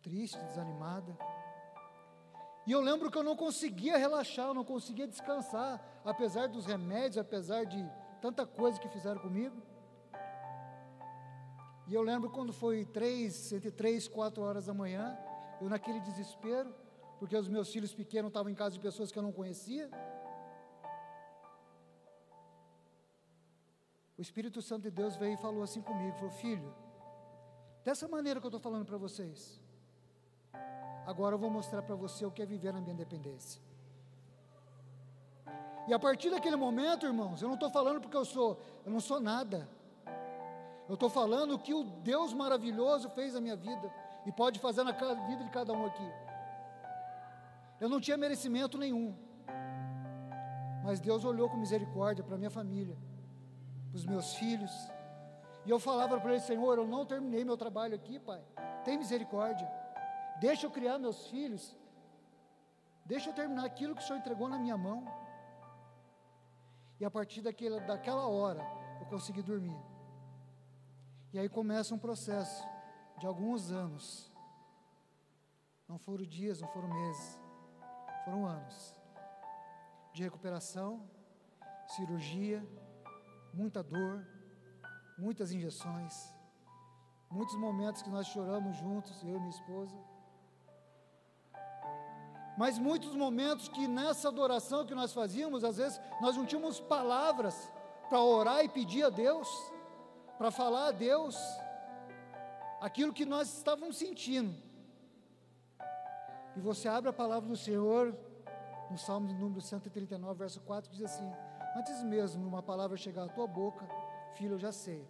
triste, 0.00 0.38
desanimada. 0.44 1.16
E 2.66 2.72
eu 2.72 2.80
lembro 2.80 3.10
que 3.10 3.18
eu 3.18 3.24
não 3.24 3.36
conseguia 3.36 3.96
relaxar, 3.96 4.46
eu 4.46 4.54
não 4.54 4.64
conseguia 4.64 5.06
descansar, 5.06 5.82
apesar 6.04 6.46
dos 6.46 6.64
remédios, 6.66 7.18
apesar 7.18 7.64
de 7.64 7.84
tanta 8.20 8.46
coisa 8.46 8.78
que 8.78 8.88
fizeram 8.88 9.20
comigo. 9.20 9.60
E 11.88 11.94
eu 11.94 12.02
lembro 12.02 12.30
quando 12.30 12.52
foi 12.52 12.84
três, 12.84 13.52
entre 13.52 13.70
três, 13.70 14.06
quatro 14.06 14.42
horas 14.42 14.66
da 14.66 14.74
manhã, 14.74 15.18
eu 15.60 15.68
naquele 15.68 16.00
desespero, 16.00 16.72
porque 17.18 17.36
os 17.36 17.48
meus 17.48 17.70
filhos 17.72 17.92
pequenos 17.92 18.28
estavam 18.28 18.50
em 18.50 18.54
casa 18.54 18.74
de 18.74 18.80
pessoas 18.80 19.10
que 19.10 19.18
eu 19.18 19.22
não 19.22 19.32
conhecia. 19.32 19.90
O 24.22 24.28
Espírito 24.28 24.62
Santo 24.62 24.82
de 24.82 24.90
Deus 24.92 25.16
veio 25.16 25.34
e 25.34 25.36
falou 25.36 25.64
assim 25.64 25.82
comigo, 25.82 26.14
falou, 26.14 26.30
filho, 26.30 26.72
dessa 27.84 28.06
maneira 28.06 28.38
que 28.38 28.46
eu 28.46 28.50
estou 28.50 28.60
falando 28.60 28.86
para 28.86 28.96
vocês, 28.96 29.60
agora 31.04 31.34
eu 31.34 31.40
vou 31.40 31.50
mostrar 31.50 31.82
para 31.82 31.96
você 31.96 32.24
o 32.24 32.30
que 32.30 32.40
é 32.40 32.46
viver 32.46 32.72
na 32.72 32.80
minha 32.80 32.94
independência. 32.94 33.60
E 35.88 35.92
a 35.92 35.98
partir 35.98 36.30
daquele 36.30 36.54
momento, 36.54 37.04
irmãos, 37.04 37.42
eu 37.42 37.48
não 37.48 37.56
estou 37.56 37.68
falando 37.68 38.00
porque 38.00 38.16
eu 38.16 38.24
sou, 38.24 38.60
eu 38.86 38.92
não 38.92 39.00
sou 39.00 39.18
nada. 39.18 39.68
Eu 40.88 40.94
estou 40.94 41.10
falando 41.10 41.56
o 41.56 41.58
que 41.58 41.74
o 41.74 41.82
Deus 41.82 42.32
maravilhoso 42.32 43.10
fez 43.10 43.34
na 43.34 43.40
minha 43.40 43.56
vida 43.56 43.92
e 44.24 44.30
pode 44.30 44.60
fazer 44.60 44.84
na 44.84 44.92
vida 44.92 45.42
de 45.42 45.50
cada 45.50 45.72
um 45.72 45.84
aqui. 45.84 46.10
Eu 47.80 47.88
não 47.88 48.00
tinha 48.00 48.16
merecimento 48.16 48.78
nenhum, 48.78 49.16
mas 50.84 51.00
Deus 51.00 51.24
olhou 51.24 51.50
com 51.50 51.56
misericórdia 51.56 52.22
para 52.22 52.38
minha 52.38 52.50
família, 52.50 52.96
para 53.92 53.98
os 53.98 54.06
meus 54.06 54.34
filhos, 54.34 54.72
e 55.66 55.70
eu 55.70 55.78
falava 55.78 56.18
para 56.18 56.30
ele: 56.32 56.40
Senhor, 56.40 56.78
eu 56.78 56.86
não 56.86 57.04
terminei 57.04 57.44
meu 57.44 57.56
trabalho 57.56 57.94
aqui, 57.94 58.18
Pai, 58.18 58.42
tem 58.84 58.96
misericórdia, 58.96 59.70
deixa 60.40 60.66
eu 60.66 60.70
criar 60.70 60.98
meus 60.98 61.26
filhos, 61.26 61.76
deixa 63.04 63.28
eu 63.28 63.34
terminar 63.34 63.66
aquilo 63.66 63.94
que 63.94 64.02
o 64.02 64.04
Senhor 64.04 64.18
entregou 64.18 64.48
na 64.48 64.58
minha 64.58 64.78
mão. 64.78 65.04
E 66.98 67.04
a 67.04 67.10
partir 67.10 67.42
daquela, 67.42 67.80
daquela 67.80 68.26
hora, 68.26 68.64
eu 69.00 69.06
consegui 69.06 69.42
dormir. 69.42 69.78
E 71.32 71.38
aí 71.38 71.48
começa 71.48 71.94
um 71.94 71.98
processo 71.98 72.66
de 73.18 73.26
alguns 73.26 73.70
anos. 73.70 74.32
Não 75.86 75.98
foram 75.98 76.24
dias, 76.24 76.60
não 76.60 76.68
foram 76.68 76.88
meses, 76.88 77.38
foram 78.24 78.46
anos 78.46 79.02
de 80.12 80.22
recuperação, 80.22 81.08
cirurgia, 81.86 82.66
muita 83.52 83.82
dor, 83.82 84.26
muitas 85.18 85.52
injeções, 85.52 86.14
muitos 87.30 87.54
momentos 87.56 88.02
que 88.02 88.10
nós 88.10 88.26
choramos 88.26 88.76
juntos, 88.76 89.22
eu 89.22 89.36
e 89.36 89.38
minha 89.38 89.50
esposa. 89.50 89.96
Mas 92.56 92.78
muitos 92.78 93.14
momentos 93.14 93.68
que 93.68 93.88
nessa 93.88 94.28
adoração 94.28 94.84
que 94.84 94.94
nós 94.94 95.12
fazíamos, 95.12 95.64
às 95.64 95.76
vezes 95.76 96.00
nós 96.20 96.36
não 96.36 96.44
tínhamos 96.44 96.80
palavras 96.80 97.70
para 98.08 98.20
orar 98.20 98.64
e 98.64 98.68
pedir 98.68 99.04
a 99.04 99.10
Deus 99.10 99.48
para 100.36 100.50
falar 100.50 100.88
a 100.88 100.92
Deus 100.92 101.36
aquilo 102.80 103.12
que 103.12 103.24
nós 103.24 103.56
estávamos 103.56 103.96
sentindo. 103.96 104.54
E 106.56 106.60
você 106.60 106.88
abre 106.88 107.08
a 107.08 107.12
palavra 107.12 107.48
do 107.48 107.56
Senhor, 107.56 108.14
no 108.90 108.98
Salmo 108.98 109.28
de 109.28 109.34
número 109.34 109.60
139, 109.60 110.38
verso 110.38 110.60
4, 110.60 110.90
diz 110.90 111.02
assim: 111.02 111.32
Antes 111.74 112.02
mesmo 112.02 112.46
uma 112.46 112.62
palavra 112.62 112.96
chegar 112.96 113.24
à 113.24 113.28
tua 113.28 113.46
boca, 113.46 113.86
filho, 114.34 114.54
eu 114.54 114.58
já 114.58 114.72
sei. 114.72 115.06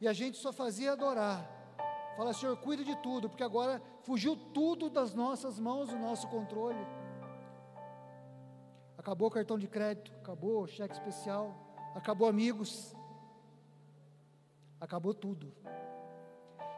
E 0.00 0.08
a 0.08 0.12
gente 0.12 0.38
só 0.38 0.52
fazia 0.52 0.92
adorar. 0.92 1.44
Fala, 2.16 2.32
Senhor, 2.32 2.56
cuida 2.56 2.84
de 2.84 2.96
tudo, 2.96 3.28
porque 3.28 3.42
agora 3.42 3.82
fugiu 4.02 4.36
tudo 4.36 4.88
das 4.88 5.14
nossas 5.14 5.58
mãos, 5.58 5.88
do 5.88 5.98
nosso 5.98 6.28
controle. 6.28 6.86
Acabou 8.96 9.28
o 9.28 9.30
cartão 9.30 9.58
de 9.58 9.66
crédito, 9.66 10.12
acabou 10.20 10.62
o 10.62 10.66
cheque 10.66 10.94
especial, 10.94 11.54
acabou 11.94 12.28
amigos, 12.28 12.94
acabou 14.80 15.14
tudo. 15.14 15.52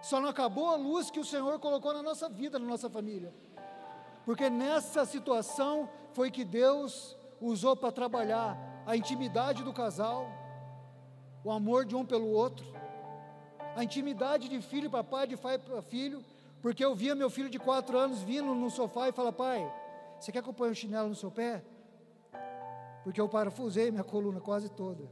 Só 0.01 0.21
não 0.21 0.29
acabou 0.29 0.71
a 0.71 0.77
luz 0.77 1.11
que 1.11 1.21
o 1.21 1.25
Senhor 1.25 1.59
colocou 1.61 1.93
na 1.93 2.03
nossa 2.03 2.29
vida, 2.29 2.59
na 2.59 2.67
nossa 2.67 2.89
família. 2.89 3.33
Porque 4.25 4.49
nessa 4.49 5.05
situação 5.05 5.89
foi 6.13 6.31
que 6.31 6.45
Deus 6.45 7.17
usou 7.41 7.77
para 7.77 7.91
trabalhar 7.91 8.57
a 8.87 8.97
intimidade 8.97 9.63
do 9.63 9.73
casal, 9.73 10.27
o 11.45 11.51
amor 11.51 11.85
de 11.85 11.97
um 11.97 12.05
pelo 12.05 12.29
outro, 12.29 12.65
a 13.75 13.83
intimidade 13.83 14.49
de 14.49 14.61
filho 14.61 14.91
para 14.91 15.03
pai, 15.03 15.27
de 15.27 15.37
pai 15.37 15.59
para 15.59 15.83
filho, 15.83 16.25
porque 16.61 16.85
eu 16.85 16.95
via 16.95 17.15
meu 17.15 17.31
filho 17.31 17.51
de 17.51 17.59
quatro 17.59 17.99
anos 17.99 18.23
vindo 18.23 18.55
no 18.55 18.71
sofá 18.71 19.09
e 19.09 19.13
falar: 19.13 19.33
Pai, 19.33 19.73
você 20.21 20.31
quer 20.31 20.43
que 20.43 20.49
eu 20.49 20.55
ponha 20.55 20.71
um 20.71 20.75
chinelo 20.75 21.09
no 21.09 21.15
seu 21.15 21.31
pé? 21.31 21.65
porque 23.03 23.21
eu 23.21 23.29
parafusei 23.29 23.91
minha 23.91 24.05
coluna 24.05 24.41
quase 24.41 24.69
toda. 24.69 25.11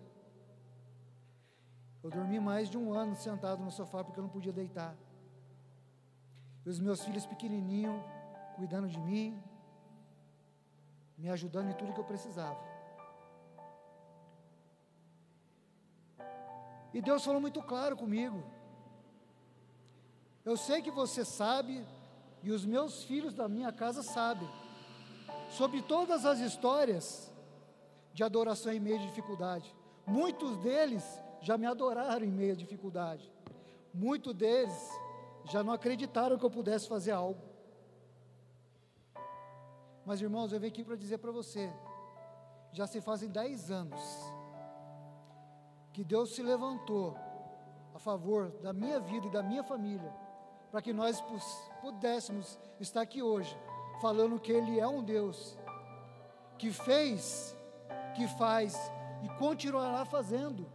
Eu 2.02 2.10
dormi 2.10 2.40
mais 2.40 2.70
de 2.70 2.78
um 2.78 2.92
ano 2.94 3.14
sentado 3.14 3.62
no 3.62 3.70
sofá 3.70 4.02
porque 4.02 4.18
eu 4.18 4.22
não 4.22 4.30
podia 4.30 4.52
deitar. 4.52 4.96
E 6.64 6.68
os 6.68 6.78
meus 6.78 7.04
filhos 7.04 7.26
pequenininhos 7.26 8.00
cuidando 8.60 8.88
de 8.88 9.00
mim, 9.00 9.42
me 11.16 11.30
ajudando 11.30 11.70
em 11.70 11.76
tudo 11.80 11.94
que 11.94 12.00
eu 12.00 12.04
precisava. 12.12 12.60
E 16.92 17.00
Deus 17.00 17.24
falou 17.24 17.40
muito 17.40 17.62
claro 17.62 17.96
comigo. 17.96 18.44
Eu 20.44 20.58
sei 20.58 20.82
que 20.82 20.90
você 20.90 21.24
sabe, 21.24 21.82
e 22.42 22.50
os 22.50 22.66
meus 22.66 23.02
filhos 23.04 23.32
da 23.32 23.48
minha 23.48 23.72
casa 23.72 24.02
sabem, 24.02 24.48
sobre 25.48 25.80
todas 25.80 26.26
as 26.26 26.38
histórias 26.40 27.32
de 28.12 28.22
adoração 28.22 28.72
em 28.74 28.80
meio 28.80 28.98
de 28.98 29.06
dificuldade. 29.06 29.74
Muitos 30.06 30.58
deles 30.58 31.04
já 31.40 31.56
me 31.56 31.64
adoraram 31.64 32.26
em 32.26 32.30
meio 32.30 32.52
à 32.52 32.56
dificuldade. 32.56 33.32
Muitos 33.94 34.34
deles 34.34 34.78
já 35.46 35.62
não 35.64 35.72
acreditaram 35.72 36.36
que 36.36 36.44
eu 36.44 36.50
pudesse 36.50 36.86
fazer 36.86 37.12
algo. 37.12 37.49
Mas 40.10 40.20
irmãos, 40.20 40.52
eu 40.52 40.58
venho 40.58 40.72
aqui 40.72 40.82
para 40.82 40.96
dizer 40.96 41.18
para 41.18 41.30
você, 41.30 41.72
já 42.72 42.84
se 42.84 43.00
fazem 43.00 43.30
dez 43.30 43.70
anos 43.70 44.02
que 45.92 46.02
Deus 46.02 46.34
se 46.34 46.42
levantou 46.42 47.16
a 47.94 47.98
favor 48.00 48.50
da 48.60 48.72
minha 48.72 48.98
vida 48.98 49.28
e 49.28 49.30
da 49.30 49.40
minha 49.40 49.62
família, 49.62 50.12
para 50.68 50.82
que 50.82 50.92
nós 50.92 51.22
pudéssemos 51.80 52.58
estar 52.80 53.02
aqui 53.02 53.22
hoje, 53.22 53.56
falando 54.02 54.40
que 54.40 54.50
Ele 54.50 54.80
é 54.80 54.88
um 54.88 55.00
Deus 55.00 55.56
que 56.58 56.72
fez, 56.72 57.56
que 58.16 58.26
faz 58.36 58.76
e 59.22 59.28
continuará 59.38 60.04
fazendo. 60.04 60.66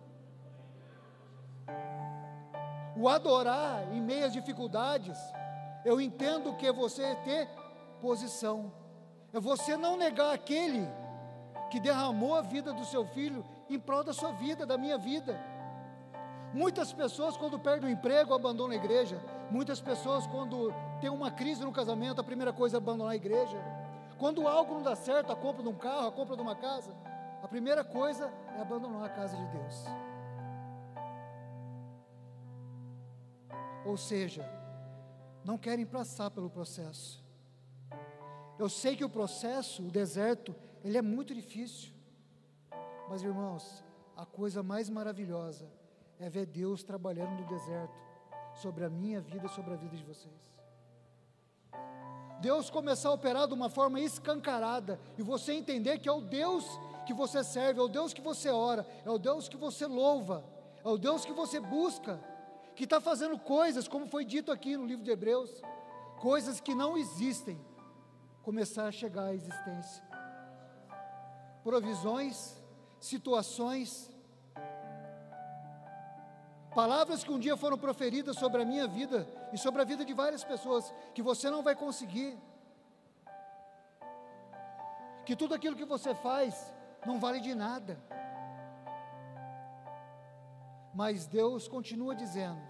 O 2.96 3.10
adorar 3.10 3.94
em 3.94 4.02
meio 4.02 4.28
às 4.28 4.32
dificuldades, 4.32 5.20
eu 5.84 6.00
entendo 6.00 6.56
que 6.56 6.72
você 6.72 7.16
ter 7.16 7.50
posição, 8.00 8.72
é 9.36 9.40
você 9.40 9.76
não 9.76 9.98
negar 9.98 10.34
aquele 10.34 10.88
que 11.70 11.78
derramou 11.78 12.36
a 12.36 12.42
vida 12.42 12.72
do 12.72 12.86
seu 12.86 13.06
filho 13.06 13.44
em 13.70 13.78
prol 13.78 14.02
da 14.02 14.14
sua 14.14 14.32
vida, 14.32 14.66
da 14.66 14.78
minha 14.78 14.98
vida. 14.98 15.38
Muitas 16.54 16.94
pessoas, 16.94 17.36
quando 17.36 17.60
perdem 17.60 17.90
o 17.90 17.92
emprego, 17.92 18.34
abandonam 18.34 18.72
a 18.72 18.80
igreja. 18.82 19.22
Muitas 19.52 19.82
pessoas, 19.82 20.26
quando 20.26 20.74
tem 21.02 21.10
uma 21.10 21.30
crise 21.30 21.66
no 21.66 21.74
casamento, 21.74 22.22
a 22.22 22.24
primeira 22.24 22.54
coisa 22.54 22.78
é 22.78 22.80
abandonar 22.80 23.12
a 23.12 23.16
igreja. 23.18 23.58
Quando 24.18 24.48
algo 24.48 24.76
não 24.76 24.82
dá 24.82 24.96
certo, 24.96 25.34
a 25.34 25.36
compra 25.36 25.62
de 25.62 25.68
um 25.68 25.76
carro, 25.76 26.08
a 26.08 26.12
compra 26.14 26.38
de 26.38 26.42
uma 26.42 26.56
casa, 26.56 26.96
a 27.44 27.48
primeira 27.48 27.84
coisa 27.84 28.32
é 28.58 28.62
abandonar 28.62 29.04
a 29.04 29.10
casa 29.10 29.36
de 29.36 29.46
Deus. 29.48 29.84
Ou 33.86 33.98
seja, 33.98 34.50
não 35.44 35.58
querem 35.58 35.86
passar 35.86 36.32
pelo 36.32 36.50
processo. 36.50 37.25
Eu 38.58 38.70
sei 38.70 38.96
que 38.96 39.04
o 39.04 39.10
processo, 39.10 39.84
o 39.84 39.92
deserto, 39.92 40.56
ele 40.84 40.98
é 40.98 41.02
muito 41.02 41.34
difícil. 41.34 41.92
Mas 43.10 43.22
irmãos, 43.22 43.84
a 44.16 44.26
coisa 44.26 44.64
mais 44.64 44.90
maravilhosa 44.90 45.70
é 46.20 46.30
ver 46.30 46.46
Deus 46.46 46.84
trabalhando 46.84 47.42
no 47.42 47.48
deserto 47.48 47.94
sobre 48.56 48.86
a 48.86 48.90
minha 48.90 49.20
vida 49.20 49.48
e 49.48 49.50
sobre 49.50 49.74
a 49.74 49.78
vida 49.78 49.96
de 49.96 50.04
vocês. 50.04 50.56
Deus 52.40 52.70
começar 52.70 53.10
a 53.10 53.14
operar 53.14 53.48
de 53.48 53.54
uma 53.54 53.70
forma 53.70 54.00
escancarada 54.00 55.00
e 55.18 55.24
você 55.24 55.54
entender 55.54 56.00
que 56.00 56.08
é 56.08 56.12
o 56.12 56.22
Deus 56.22 56.66
que 57.06 57.14
você 57.14 57.44
serve, 57.44 57.80
é 57.80 57.84
o 57.84 57.88
Deus 57.88 58.14
que 58.14 58.22
você 58.22 58.50
ora, 58.50 58.86
é 59.06 59.10
o 59.10 59.18
Deus 59.18 59.48
que 59.48 59.58
você 59.58 59.86
louva, 59.86 60.44
é 60.84 60.88
o 60.88 60.98
Deus 60.98 61.26
que 61.26 61.34
você 61.34 61.60
busca, 61.60 62.20
que 62.76 62.84
está 62.84 63.00
fazendo 63.00 63.38
coisas, 63.40 63.88
como 63.88 64.08
foi 64.08 64.26
dito 64.26 64.52
aqui 64.52 64.76
no 64.76 64.86
livro 64.86 65.04
de 65.04 65.12
Hebreus, 65.12 65.50
coisas 66.20 66.60
que 66.60 66.76
não 66.76 66.98
existem, 66.98 67.60
começar 68.46 68.86
a 68.86 68.92
chegar 68.92 69.26
à 69.26 69.34
existência. 69.34 70.04
Provisões, 71.64 72.38
situações, 73.00 74.12
palavras 76.76 77.24
que 77.24 77.32
um 77.32 77.40
dia 77.40 77.58
foram 77.58 77.78
proferidas 77.86 78.38
sobre 78.38 78.62
a 78.62 78.66
minha 78.66 78.88
vida 78.88 79.28
e 79.52 79.58
sobre 79.58 79.82
a 79.82 79.86
vida 79.86 80.06
de 80.06 80.14
várias 80.14 80.44
pessoas, 80.44 80.94
que 81.16 81.24
você 81.24 81.50
não 81.50 81.64
vai 81.64 81.76
conseguir, 81.76 82.38
que 85.26 85.36
tudo 85.36 85.56
aquilo 85.56 85.76
que 85.76 85.86
você 85.86 86.14
faz 86.14 86.72
não 87.04 87.20
vale 87.20 87.40
de 87.40 87.56
nada, 87.56 88.00
mas 90.94 91.26
Deus 91.26 91.68
continua 91.68 92.16
dizendo: 92.16 92.62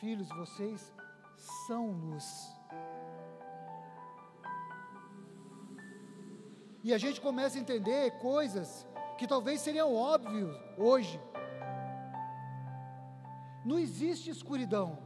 filhos, 0.00 0.30
vocês 0.30 0.94
são 1.66 1.90
luz. 1.90 2.57
E 6.82 6.94
a 6.94 6.98
gente 6.98 7.20
começa 7.20 7.58
a 7.58 7.60
entender 7.60 8.18
coisas 8.18 8.86
que 9.16 9.26
talvez 9.26 9.60
seriam 9.60 9.94
óbvios 9.94 10.56
hoje. 10.76 11.20
Não 13.64 13.78
existe 13.78 14.30
escuridão, 14.30 14.98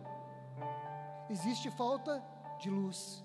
existe 1.31 1.71
falta 1.71 2.23
de 2.61 2.69
luz. 2.69 3.25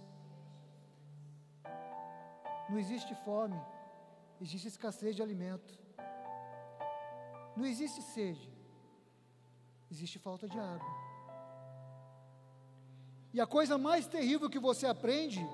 Não 2.69 2.79
existe 2.79 3.13
fome, 3.25 3.59
existe 4.41 4.67
escassez 4.69 5.15
de 5.15 5.21
alimento. 5.21 5.77
Não 7.55 7.65
existe 7.65 8.01
sede, 8.01 8.49
existe 9.91 10.19
falta 10.19 10.47
de 10.47 10.57
água. 10.57 11.07
E 13.33 13.41
a 13.41 13.45
coisa 13.45 13.77
mais 13.77 14.07
terrível 14.07 14.49
que 14.49 14.59
você 14.59 14.87
aprende 14.87 15.45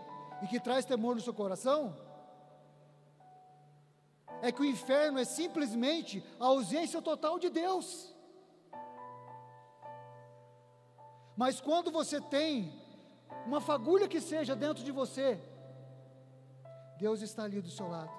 e 0.41 0.47
que 0.47 0.59
traz 0.59 0.85
temor 0.85 1.15
no 1.15 1.21
seu 1.21 1.33
coração 1.33 1.97
é 4.43 4.51
que 4.51 4.61
o 4.61 4.65
inferno 4.65 5.17
é 5.17 5.23
simplesmente 5.23 6.21
a 6.37 6.47
ausência 6.47 7.01
total 7.01 7.39
de 7.39 7.49
Deus. 7.49 8.13
Mas 11.37 11.61
quando 11.61 11.89
você 11.89 12.19
tem 12.19 12.77
uma 13.47 13.61
fagulha 13.61 14.05
que 14.05 14.19
seja 14.19 14.53
dentro 14.53 14.83
de 14.83 14.91
você, 14.91 15.41
Deus 16.99 17.21
está 17.21 17.43
ali 17.45 17.61
do 17.61 17.69
seu 17.69 17.87
lado, 17.87 18.11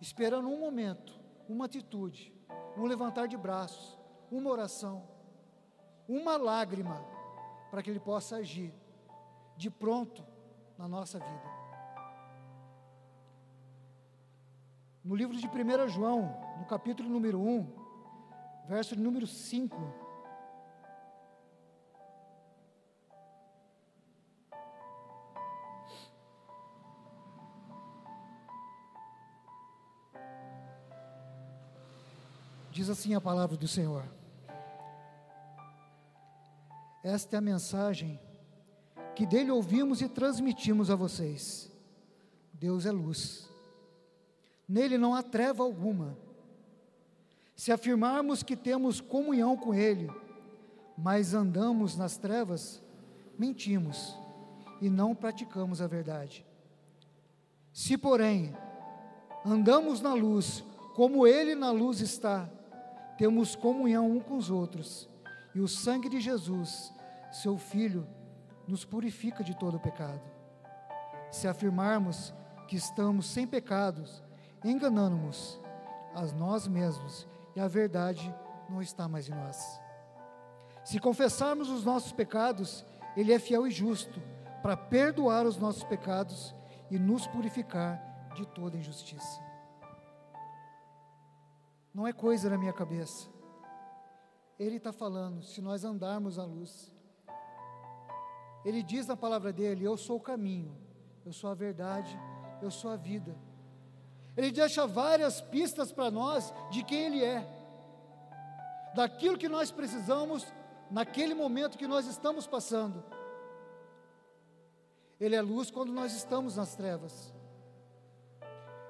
esperando 0.00 0.48
um 0.48 0.58
momento, 0.58 1.12
uma 1.46 1.66
atitude, 1.66 2.34
um 2.74 2.86
levantar 2.86 3.28
de 3.28 3.36
braços, 3.36 3.98
uma 4.30 4.50
oração, 4.50 5.06
uma 6.08 6.38
lágrima, 6.38 7.04
para 7.70 7.82
que 7.82 7.90
Ele 7.90 8.00
possa 8.00 8.36
agir 8.36 8.72
de 9.58 9.68
pronto 9.68 10.24
na 10.78 10.88
nossa 10.88 11.18
vida. 11.18 11.53
No 15.04 15.14
livro 15.14 15.36
de 15.36 15.46
1 15.46 15.88
João, 15.88 16.34
no 16.58 16.64
capítulo 16.64 17.10
número 17.10 17.38
1, 17.38 17.66
verso 18.66 18.98
número 18.98 19.26
5. 19.26 19.76
Diz 32.70 32.88
assim 32.88 33.14
a 33.14 33.20
palavra 33.20 33.56
do 33.58 33.68
Senhor. 33.68 34.04
Esta 37.04 37.36
é 37.36 37.38
a 37.38 37.42
mensagem 37.42 38.18
que 39.14 39.26
dele 39.26 39.50
ouvimos 39.50 40.00
e 40.00 40.08
transmitimos 40.08 40.90
a 40.90 40.96
vocês. 40.96 41.70
Deus 42.54 42.86
é 42.86 42.90
luz 42.90 43.53
Nele 44.68 44.98
não 44.98 45.14
há 45.14 45.22
treva 45.22 45.62
alguma. 45.62 46.16
Se 47.54 47.70
afirmarmos 47.70 48.42
que 48.42 48.56
temos 48.56 49.00
comunhão 49.00 49.56
com 49.56 49.74
Ele, 49.74 50.10
mas 50.96 51.34
andamos 51.34 51.96
nas 51.96 52.16
trevas, 52.16 52.82
mentimos 53.38 54.18
e 54.80 54.88
não 54.88 55.14
praticamos 55.14 55.80
a 55.80 55.86
verdade. 55.86 56.44
Se, 57.72 57.96
porém, 57.96 58.54
andamos 59.44 60.00
na 60.00 60.14
luz, 60.14 60.64
como 60.94 61.26
Ele 61.26 61.54
na 61.54 61.70
luz 61.70 62.00
está, 62.00 62.48
temos 63.18 63.54
comunhão 63.54 64.10
um 64.10 64.20
com 64.20 64.36
os 64.36 64.50
outros, 64.50 65.08
e 65.54 65.60
o 65.60 65.68
sangue 65.68 66.08
de 66.08 66.20
Jesus, 66.20 66.92
seu 67.30 67.56
Filho, 67.56 68.06
nos 68.66 68.84
purifica 68.84 69.44
de 69.44 69.56
todo 69.56 69.78
pecado. 69.78 70.22
Se 71.30 71.46
afirmarmos 71.46 72.32
que 72.66 72.76
estamos 72.76 73.26
sem 73.26 73.46
pecados, 73.46 74.22
enganando-nos 74.64 75.60
a 76.14 76.22
nós 76.32 76.66
mesmos 76.66 77.28
e 77.54 77.60
a 77.60 77.68
verdade 77.68 78.34
não 78.68 78.80
está 78.80 79.06
mais 79.06 79.28
em 79.28 79.34
nós. 79.34 79.80
Se 80.84 80.98
confessarmos 80.98 81.68
os 81.68 81.84
nossos 81.84 82.12
pecados, 82.12 82.84
Ele 83.16 83.32
é 83.32 83.38
fiel 83.38 83.66
e 83.66 83.70
justo 83.70 84.20
para 84.62 84.76
perdoar 84.76 85.46
os 85.46 85.58
nossos 85.58 85.84
pecados 85.84 86.54
e 86.90 86.98
nos 86.98 87.26
purificar 87.26 88.30
de 88.34 88.46
toda 88.46 88.76
injustiça. 88.76 89.40
Não 91.92 92.06
é 92.06 92.12
coisa 92.12 92.50
na 92.50 92.58
minha 92.58 92.72
cabeça. 92.72 93.28
Ele 94.58 94.76
está 94.76 94.92
falando, 94.92 95.42
se 95.42 95.60
nós 95.60 95.84
andarmos 95.84 96.38
à 96.38 96.44
luz. 96.44 96.92
Ele 98.64 98.82
diz 98.82 99.06
na 99.06 99.16
palavra 99.16 99.52
dele: 99.52 99.84
Eu 99.84 99.96
sou 99.96 100.16
o 100.16 100.20
caminho, 100.20 100.76
eu 101.24 101.32
sou 101.32 101.50
a 101.50 101.54
verdade, 101.54 102.18
eu 102.62 102.70
sou 102.70 102.90
a 102.90 102.96
vida. 102.96 103.36
Ele 104.36 104.50
deixa 104.50 104.86
várias 104.86 105.40
pistas 105.40 105.92
para 105.92 106.10
nós 106.10 106.52
de 106.70 106.82
quem 106.82 107.04
Ele 107.06 107.24
é, 107.24 107.46
daquilo 108.94 109.38
que 109.38 109.48
nós 109.48 109.70
precisamos 109.70 110.46
naquele 110.90 111.34
momento 111.34 111.78
que 111.78 111.86
nós 111.86 112.06
estamos 112.06 112.46
passando. 112.46 113.02
Ele 115.20 115.36
é 115.36 115.40
luz 115.40 115.70
quando 115.70 115.92
nós 115.92 116.12
estamos 116.12 116.56
nas 116.56 116.74
trevas, 116.74 117.32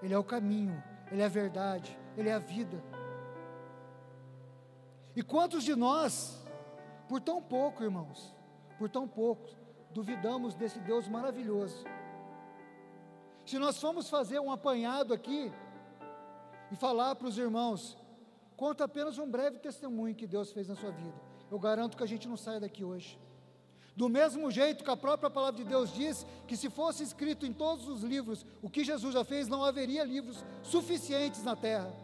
Ele 0.03 0.15
é 0.15 0.19
o 0.19 0.25
caminho, 0.25 0.83
Ele 1.11 1.23
é 1.23 1.27
a 1.27 1.29
verdade, 1.29 1.97
Ele 2.17 2.29
é 2.29 2.35
a 2.35 2.39
vida. 2.39 2.83
E 5.15 5.23
quantos 5.23 5.63
de 5.63 5.77
nós, 5.77 6.45
por 7.09 7.21
tão 7.21 7.41
pouco, 7.41 7.85
irmãos, 7.85 8.35
por 8.79 8.89
tão 8.89 9.07
pouco, 9.07 9.49
duvidamos 9.93 10.55
desse 10.55 10.81
Deus 10.81 11.07
maravilhoso, 11.07 11.85
Se 13.45 13.59
nós 13.59 13.79
formos 13.79 14.09
fazer 14.09 14.41
um 14.41 14.51
apanhado 14.51 15.13
aqui 15.13 15.53
e 16.71 16.77
falar 16.77 17.15
para 17.15 17.29
os 17.29 17.37
irmãos, 17.37 17.97
conta 18.57 18.85
apenas 18.85 19.19
um 19.19 19.31
breve 19.31 19.59
testemunho 19.59 20.15
que 20.15 20.27
Deus 20.27 20.53
fez 20.53 20.69
na 20.69 20.75
sua 20.75 20.91
vida. 20.91 21.21
Eu 21.51 21.59
garanto 21.59 21.97
que 21.97 22.03
a 22.03 22.07
gente 22.07 22.27
não 22.27 22.37
sai 22.37 22.59
daqui 22.59 22.83
hoje. 22.83 23.19
Do 23.95 24.09
mesmo 24.09 24.51
jeito 24.51 24.83
que 24.83 24.91
a 24.91 24.97
própria 24.97 25.31
palavra 25.31 25.63
de 25.63 25.69
Deus 25.69 25.93
diz 25.93 26.27
que 26.49 26.57
se 26.57 26.69
fosse 26.69 27.05
escrito 27.05 27.47
em 27.47 27.53
todos 27.53 27.87
os 27.87 28.03
livros 28.03 28.45
o 28.61 28.69
que 28.69 28.83
Jesus 28.83 29.15
já 29.15 29.25
fez, 29.25 29.47
não 29.47 29.63
haveria 29.63 30.03
livros 30.05 30.45
suficientes 30.63 31.45
na 31.45 31.55
terra. 31.55 31.95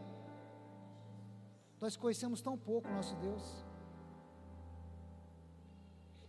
Nós 1.80 1.96
conhecemos 1.96 2.40
tão 2.40 2.56
pouco 2.56 2.86
o 2.88 2.92
nosso 2.92 3.16
Deus. 3.16 3.42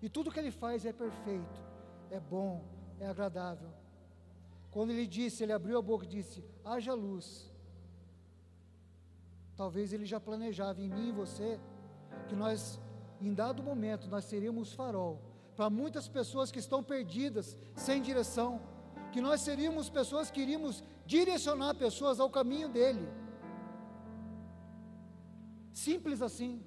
E 0.01 0.09
tudo 0.09 0.31
que 0.31 0.39
Ele 0.39 0.49
faz 0.49 0.83
é 0.83 0.93
perfeito, 0.93 1.61
é 2.09 2.19
bom, 2.19 2.63
é 2.99 3.05
agradável. 3.05 3.80
Quando 4.71 4.91
Ele 4.91 5.05
disse, 5.05 5.43
Ele 5.43 5.53
abriu 5.53 5.77
a 5.77 5.81
boca 5.81 6.05
e 6.05 6.07
disse: 6.07 6.43
haja 6.63 6.93
luz. 6.93 7.51
Talvez 9.55 9.93
Ele 9.93 10.05
já 10.05 10.19
planejava 10.19 10.81
em 10.81 10.89
mim 10.89 11.09
e 11.09 11.11
você 11.11 11.59
que 12.27 12.35
nós, 12.35 12.79
em 13.19 13.33
dado 13.33 13.61
momento, 13.61 14.07
nós 14.07 14.25
seríamos 14.25 14.73
farol 14.73 15.21
para 15.55 15.69
muitas 15.69 16.07
pessoas 16.07 16.51
que 16.51 16.59
estão 16.59 16.81
perdidas, 16.81 17.57
sem 17.75 18.01
direção, 18.01 18.61
que 19.11 19.21
nós 19.21 19.41
seríamos 19.41 19.89
pessoas 19.89 20.31
que 20.31 20.41
iríamos 20.41 20.83
direcionar 21.05 21.75
pessoas 21.75 22.19
ao 22.19 22.29
caminho 22.29 22.69
dele. 22.69 23.07
Simples 25.73 26.21
assim. 26.21 26.63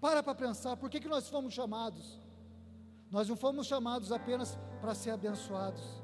Para 0.00 0.22
para 0.22 0.34
pensar, 0.34 0.76
por 0.76 0.90
que, 0.90 1.00
que 1.00 1.08
nós 1.08 1.28
fomos 1.28 1.54
chamados? 1.54 2.20
Nós 3.10 3.28
não 3.28 3.36
fomos 3.36 3.66
chamados 3.66 4.12
apenas 4.12 4.58
para 4.80 4.94
ser 4.94 5.10
abençoados, 5.10 6.02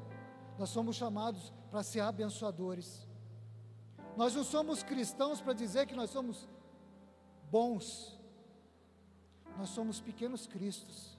nós 0.59 0.71
somos 0.71 0.97
chamados 0.97 1.53
para 1.71 1.83
ser 1.83 2.01
abençoadores. 2.01 3.07
Nós 4.17 4.35
não 4.35 4.45
somos 4.45 4.83
cristãos 4.83 5.41
para 5.41 5.53
dizer 5.53 5.87
que 5.87 5.95
nós 5.95 6.11
somos 6.11 6.49
bons, 7.51 8.19
nós 9.57 9.71
somos 9.71 10.01
pequenos 10.01 10.47
cristos. 10.47 11.19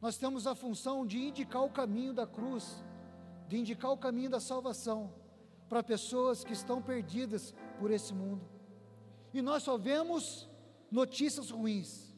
Nós 0.00 0.16
temos 0.16 0.46
a 0.46 0.54
função 0.54 1.06
de 1.06 1.18
indicar 1.18 1.64
o 1.64 1.70
caminho 1.70 2.12
da 2.12 2.26
cruz, 2.26 2.84
de 3.48 3.56
indicar 3.56 3.90
o 3.92 3.96
caminho 3.96 4.30
da 4.30 4.40
salvação 4.40 5.12
para 5.68 5.82
pessoas 5.82 6.44
que 6.44 6.52
estão 6.52 6.82
perdidas 6.82 7.54
por 7.78 7.90
esse 7.90 8.12
mundo. 8.12 8.44
E 9.32 9.42
nós 9.42 9.62
só 9.62 9.76
vemos 9.76 10.48
notícias 10.90 11.50
ruins. 11.50 12.14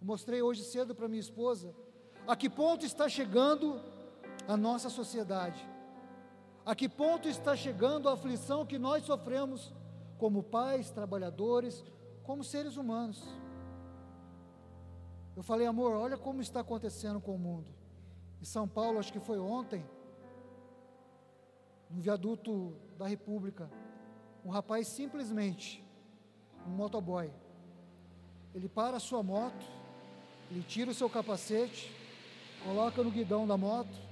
Eu 0.00 0.06
mostrei 0.06 0.40
hoje 0.40 0.62
cedo 0.64 0.94
para 0.94 1.08
minha 1.08 1.20
esposa 1.20 1.74
a 2.26 2.36
que 2.36 2.48
ponto 2.48 2.86
está 2.86 3.08
chegando 3.08 3.80
a 4.50 4.56
nossa 4.56 4.90
sociedade. 4.90 5.64
A 6.66 6.74
que 6.74 6.88
ponto 6.88 7.28
está 7.28 7.54
chegando 7.54 8.08
a 8.08 8.14
aflição 8.14 8.66
que 8.66 8.80
nós 8.80 9.04
sofremos 9.04 9.72
como 10.18 10.42
pais, 10.42 10.90
trabalhadores, 10.90 11.84
como 12.24 12.42
seres 12.42 12.76
humanos. 12.76 13.22
Eu 15.36 15.42
falei, 15.44 15.68
amor, 15.68 15.92
olha 15.92 16.18
como 16.18 16.42
está 16.42 16.60
acontecendo 16.60 17.20
com 17.20 17.32
o 17.36 17.38
mundo. 17.38 17.70
Em 18.42 18.44
São 18.44 18.66
Paulo, 18.66 18.98
acho 18.98 19.12
que 19.12 19.20
foi 19.20 19.38
ontem, 19.38 19.88
no 21.88 22.02
viaduto 22.02 22.74
da 22.98 23.06
República, 23.06 23.70
um 24.44 24.50
rapaz 24.50 24.88
simplesmente, 24.88 25.84
um 26.66 26.70
motoboy, 26.70 27.30
ele 28.52 28.68
para 28.68 28.96
a 28.96 29.00
sua 29.00 29.22
moto, 29.22 29.64
ele 30.50 30.64
tira 30.64 30.90
o 30.90 30.94
seu 30.94 31.08
capacete, 31.08 31.94
coloca 32.64 33.00
no 33.04 33.12
guidão 33.12 33.46
da 33.46 33.56
moto, 33.56 34.09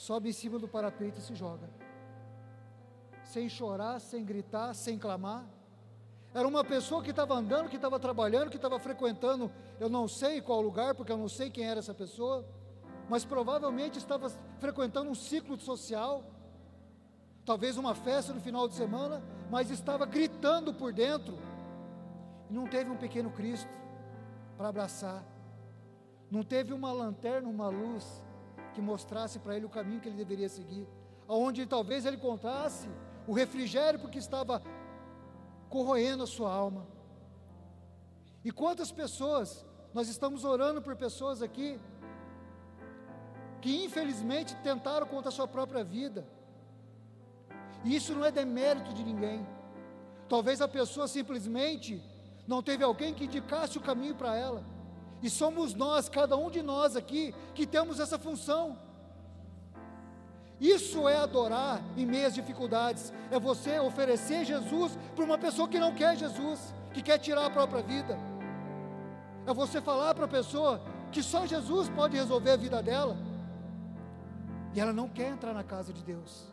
sobe 0.00 0.30
em 0.30 0.32
cima 0.32 0.58
do 0.58 0.66
parapeito 0.66 1.18
e 1.18 1.22
se 1.22 1.34
joga. 1.34 1.68
Sem 3.22 3.50
chorar, 3.50 4.00
sem 4.00 4.24
gritar, 4.24 4.72
sem 4.72 4.98
clamar. 4.98 5.44
Era 6.32 6.48
uma 6.48 6.64
pessoa 6.64 7.02
que 7.02 7.10
estava 7.10 7.34
andando, 7.34 7.68
que 7.68 7.76
estava 7.76 8.00
trabalhando, 8.00 8.48
que 8.48 8.56
estava 8.56 8.78
frequentando, 8.78 9.52
eu 9.78 9.90
não 9.90 10.08
sei 10.08 10.40
qual 10.40 10.62
lugar, 10.62 10.94
porque 10.94 11.12
eu 11.12 11.18
não 11.18 11.28
sei 11.28 11.50
quem 11.50 11.66
era 11.68 11.80
essa 11.80 11.92
pessoa, 11.92 12.46
mas 13.10 13.26
provavelmente 13.26 13.98
estava 13.98 14.30
frequentando 14.58 15.10
um 15.10 15.14
ciclo 15.14 15.60
social, 15.60 16.24
talvez 17.44 17.76
uma 17.76 17.94
festa 17.94 18.32
no 18.32 18.40
final 18.40 18.66
de 18.66 18.76
semana, 18.76 19.22
mas 19.50 19.70
estava 19.70 20.06
gritando 20.06 20.72
por 20.72 20.94
dentro, 20.94 21.36
e 22.48 22.54
não 22.54 22.66
teve 22.66 22.88
um 22.88 22.96
pequeno 22.96 23.30
Cristo 23.32 23.76
para 24.56 24.68
abraçar, 24.68 25.22
não 26.30 26.42
teve 26.42 26.72
uma 26.72 26.90
lanterna, 26.90 27.48
uma 27.48 27.68
luz 27.68 28.22
que 28.74 28.80
mostrasse 28.80 29.38
para 29.38 29.56
ele 29.56 29.66
o 29.66 29.70
caminho 29.70 30.00
que 30.00 30.08
ele 30.08 30.16
deveria 30.16 30.48
seguir, 30.48 30.86
aonde 31.28 31.66
talvez 31.66 32.04
ele 32.04 32.16
contasse 32.16 32.88
o 33.26 33.32
refrigério 33.32 34.00
porque 34.00 34.18
estava 34.18 34.62
corroendo 35.68 36.24
a 36.24 36.26
sua 36.26 36.52
alma. 36.52 36.86
E 38.44 38.50
quantas 38.50 38.90
pessoas, 38.90 39.64
nós 39.92 40.08
estamos 40.08 40.44
orando 40.44 40.80
por 40.80 40.96
pessoas 40.96 41.42
aqui, 41.42 41.78
que 43.60 43.84
infelizmente 43.84 44.56
tentaram 44.62 45.06
contra 45.06 45.28
a 45.28 45.32
sua 45.32 45.46
própria 45.46 45.84
vida, 45.84 46.26
e 47.84 47.94
isso 47.94 48.14
não 48.14 48.24
é 48.24 48.30
demérito 48.30 48.92
de 48.92 49.04
ninguém. 49.04 49.46
Talvez 50.28 50.60
a 50.60 50.68
pessoa 50.68 51.08
simplesmente 51.08 52.02
não 52.46 52.62
teve 52.62 52.84
alguém 52.84 53.14
que 53.14 53.24
indicasse 53.24 53.78
o 53.78 53.80
caminho 53.80 54.14
para 54.14 54.36
ela. 54.36 54.64
E 55.22 55.28
somos 55.28 55.74
nós, 55.74 56.08
cada 56.08 56.36
um 56.36 56.50
de 56.50 56.62
nós 56.62 56.96
aqui, 56.96 57.34
que 57.54 57.66
temos 57.66 58.00
essa 58.00 58.18
função. 58.18 58.78
Isso 60.60 61.08
é 61.08 61.16
adorar 61.16 61.82
em 61.96 62.04
meias 62.04 62.34
dificuldades. 62.34 63.12
É 63.30 63.38
você 63.38 63.78
oferecer 63.78 64.44
Jesus 64.44 64.98
para 65.14 65.24
uma 65.24 65.38
pessoa 65.38 65.68
que 65.68 65.78
não 65.78 65.94
quer 65.94 66.16
Jesus, 66.16 66.74
que 66.92 67.02
quer 67.02 67.18
tirar 67.18 67.46
a 67.46 67.50
própria 67.50 67.82
vida. 67.82 68.18
É 69.46 69.54
você 69.54 69.80
falar 69.80 70.14
para 70.14 70.26
a 70.26 70.28
pessoa 70.28 70.80
que 71.10 71.22
só 71.22 71.46
Jesus 71.46 71.88
pode 71.88 72.16
resolver 72.16 72.50
a 72.52 72.56
vida 72.56 72.82
dela. 72.82 73.16
E 74.74 74.80
ela 74.80 74.92
não 74.92 75.08
quer 75.08 75.30
entrar 75.30 75.52
na 75.52 75.64
casa 75.64 75.92
de 75.92 76.02
Deus. 76.02 76.46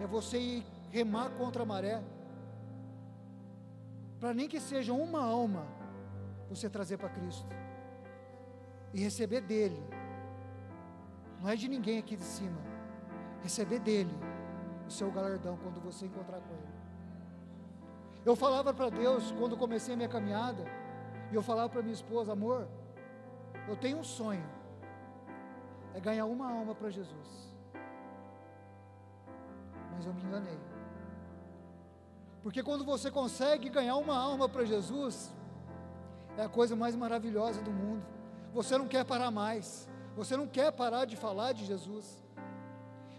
É 0.00 0.06
você 0.06 0.38
ir 0.38 0.66
remar 0.90 1.30
contra 1.30 1.62
a 1.62 1.66
maré. 1.66 2.02
Para 4.18 4.34
nem 4.34 4.48
que 4.48 4.60
seja 4.60 4.92
uma 4.92 5.22
alma, 5.22 5.66
você 6.50 6.68
trazer 6.68 6.98
para 6.98 7.08
Cristo. 7.08 7.48
E 8.92 9.00
receber 9.00 9.40
dele 9.40 9.80
não 11.40 11.48
é 11.48 11.56
de 11.56 11.68
ninguém 11.68 11.98
aqui 11.98 12.16
de 12.16 12.24
cima. 12.24 12.60
Receber 13.42 13.78
dele 13.78 14.14
o 14.86 14.90
seu 14.90 15.10
galardão 15.10 15.56
quando 15.62 15.80
você 15.80 16.06
encontrar 16.06 16.40
com 16.40 16.52
ele. 16.52 16.70
Eu 18.24 18.36
falava 18.36 18.74
para 18.74 18.90
Deus 18.90 19.32
quando 19.32 19.56
comecei 19.56 19.94
a 19.94 19.96
minha 19.96 20.08
caminhada, 20.08 20.64
e 21.30 21.34
eu 21.34 21.42
falava 21.42 21.68
para 21.70 21.80
minha 21.80 21.94
esposa, 21.94 22.32
amor, 22.32 22.68
eu 23.66 23.76
tenho 23.76 23.98
um 23.98 24.04
sonho, 24.04 24.44
é 25.94 26.00
ganhar 26.00 26.26
uma 26.26 26.50
alma 26.50 26.74
para 26.74 26.90
Jesus. 26.90 27.54
Mas 29.92 30.04
eu 30.04 30.12
me 30.12 30.22
enganei. 30.22 30.58
Porque 32.42 32.62
quando 32.62 32.84
você 32.84 33.10
consegue 33.10 33.68
ganhar 33.70 33.96
uma 33.96 34.16
alma 34.16 34.48
para 34.48 34.64
Jesus, 34.64 35.32
é 36.40 36.44
a 36.44 36.48
coisa 36.48 36.74
mais 36.74 36.96
maravilhosa 36.96 37.60
do 37.60 37.70
mundo. 37.70 38.02
Você 38.54 38.78
não 38.78 38.88
quer 38.88 39.04
parar 39.04 39.30
mais. 39.30 39.86
Você 40.16 40.38
não 40.38 40.46
quer 40.46 40.72
parar 40.72 41.04
de 41.04 41.14
falar 41.14 41.52
de 41.52 41.66
Jesus. 41.66 42.24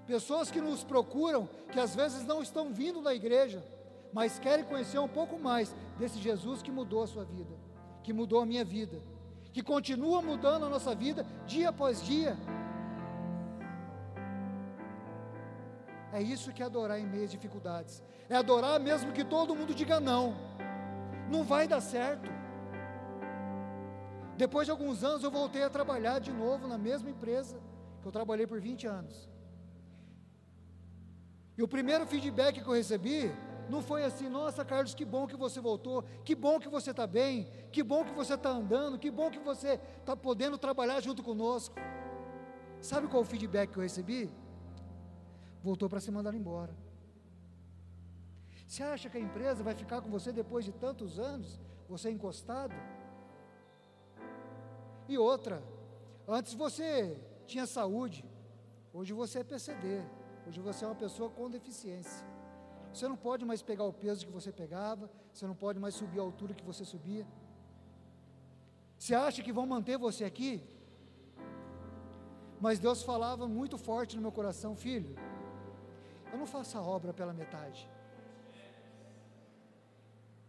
Pessoas 0.07 0.49
que 0.49 0.59
nos 0.59 0.83
procuram, 0.83 1.47
que 1.71 1.79
às 1.79 1.95
vezes 1.95 2.25
não 2.25 2.41
estão 2.41 2.73
vindo 2.73 2.99
da 2.99 3.13
igreja, 3.13 3.63
mas 4.11 4.39
querem 4.39 4.65
conhecer 4.65 4.97
um 4.97 5.07
pouco 5.07 5.37
mais 5.37 5.75
desse 5.99 6.17
Jesus 6.17 6.63
que 6.63 6.71
mudou 6.71 7.03
a 7.03 7.07
sua 7.07 7.23
vida, 7.23 7.53
que 8.01 8.11
mudou 8.11 8.41
a 8.41 8.45
minha 8.45 8.65
vida, 8.65 8.99
que 9.53 9.61
continua 9.61 10.19
mudando 10.23 10.65
a 10.65 10.69
nossa 10.69 10.95
vida 10.95 11.23
dia 11.45 11.69
após 11.69 12.03
dia. 12.03 12.35
É 16.11 16.19
isso 16.19 16.51
que 16.51 16.63
é 16.63 16.65
adorar 16.65 16.99
em 16.99 17.05
meio 17.05 17.25
às 17.25 17.31
dificuldades. 17.31 18.03
É 18.27 18.35
adorar 18.35 18.79
mesmo 18.79 19.13
que 19.13 19.23
todo 19.23 19.55
mundo 19.55 19.75
diga 19.75 19.99
não. 19.99 20.35
Não 21.29 21.43
vai 21.43 21.67
dar 21.67 21.81
certo. 21.81 22.40
Depois 24.37 24.65
de 24.65 24.71
alguns 24.71 25.03
anos, 25.03 25.23
eu 25.23 25.31
voltei 25.31 25.63
a 25.63 25.69
trabalhar 25.69 26.19
de 26.19 26.31
novo 26.31 26.67
na 26.67 26.77
mesma 26.77 27.09
empresa 27.09 27.59
que 28.01 28.07
eu 28.07 28.11
trabalhei 28.11 28.47
por 28.47 28.59
20 28.59 28.87
anos. 28.87 29.29
E 31.57 31.63
o 31.63 31.67
primeiro 31.67 32.07
feedback 32.07 32.61
que 32.61 32.67
eu 32.67 32.73
recebi 32.73 33.31
não 33.69 33.81
foi 33.81 34.03
assim: 34.03 34.27
nossa, 34.27 34.65
Carlos, 34.65 34.93
que 34.93 35.05
bom 35.05 35.27
que 35.27 35.35
você 35.35 35.59
voltou, 35.59 36.03
que 36.23 36.35
bom 36.35 36.59
que 36.59 36.69
você 36.69 36.91
está 36.91 37.05
bem, 37.05 37.47
que 37.71 37.83
bom 37.83 38.03
que 38.03 38.11
você 38.11 38.33
está 38.33 38.49
andando, 38.49 38.97
que 38.97 39.11
bom 39.11 39.29
que 39.29 39.39
você 39.39 39.79
está 39.99 40.15
podendo 40.15 40.57
trabalhar 40.57 40.99
junto 41.01 41.21
conosco. 41.21 41.75
Sabe 42.81 43.07
qual 43.07 43.21
o 43.21 43.25
feedback 43.25 43.71
que 43.71 43.77
eu 43.77 43.83
recebi? 43.83 44.29
Voltou 45.63 45.87
para 45.87 45.99
ser 45.99 46.11
mandado 46.11 46.35
embora. 46.35 46.75
Você 48.67 48.81
acha 48.83 49.09
que 49.09 49.17
a 49.17 49.21
empresa 49.21 49.63
vai 49.63 49.75
ficar 49.75 50.01
com 50.01 50.09
você 50.09 50.31
depois 50.31 50.65
de 50.65 50.71
tantos 50.71 51.19
anos, 51.19 51.59
você 51.87 52.09
encostado? 52.09 52.73
E 55.11 55.17
outra, 55.17 55.61
antes 56.25 56.53
você 56.53 57.19
tinha 57.45 57.65
saúde. 57.65 58.23
Hoje 58.93 59.11
você 59.21 59.39
é 59.39 59.43
PCD. 59.43 60.01
Hoje 60.47 60.59
você 60.67 60.85
é 60.85 60.87
uma 60.87 61.01
pessoa 61.03 61.29
com 61.29 61.49
deficiência. 61.49 62.25
Você 62.93 63.09
não 63.09 63.17
pode 63.17 63.43
mais 63.49 63.61
pegar 63.61 63.83
o 63.83 63.91
peso 64.03 64.25
que 64.25 64.31
você 64.31 64.51
pegava, 64.53 65.09
você 65.33 65.45
não 65.45 65.57
pode 65.63 65.79
mais 65.79 65.95
subir 65.95 66.19
a 66.19 66.23
altura 66.23 66.53
que 66.53 66.63
você 66.63 66.85
subia. 66.85 67.25
Você 68.97 69.13
acha 69.13 69.43
que 69.43 69.51
vão 69.51 69.65
manter 69.65 69.97
você 69.97 70.23
aqui? 70.23 70.53
Mas 72.61 72.79
Deus 72.79 73.03
falava 73.03 73.49
muito 73.49 73.77
forte 73.77 74.15
no 74.15 74.21
meu 74.21 74.31
coração, 74.31 74.77
filho. 74.77 75.13
Eu 76.31 76.37
não 76.39 76.47
faço 76.55 76.77
a 76.77 76.81
obra 76.81 77.11
pela 77.13 77.33
metade. 77.33 77.81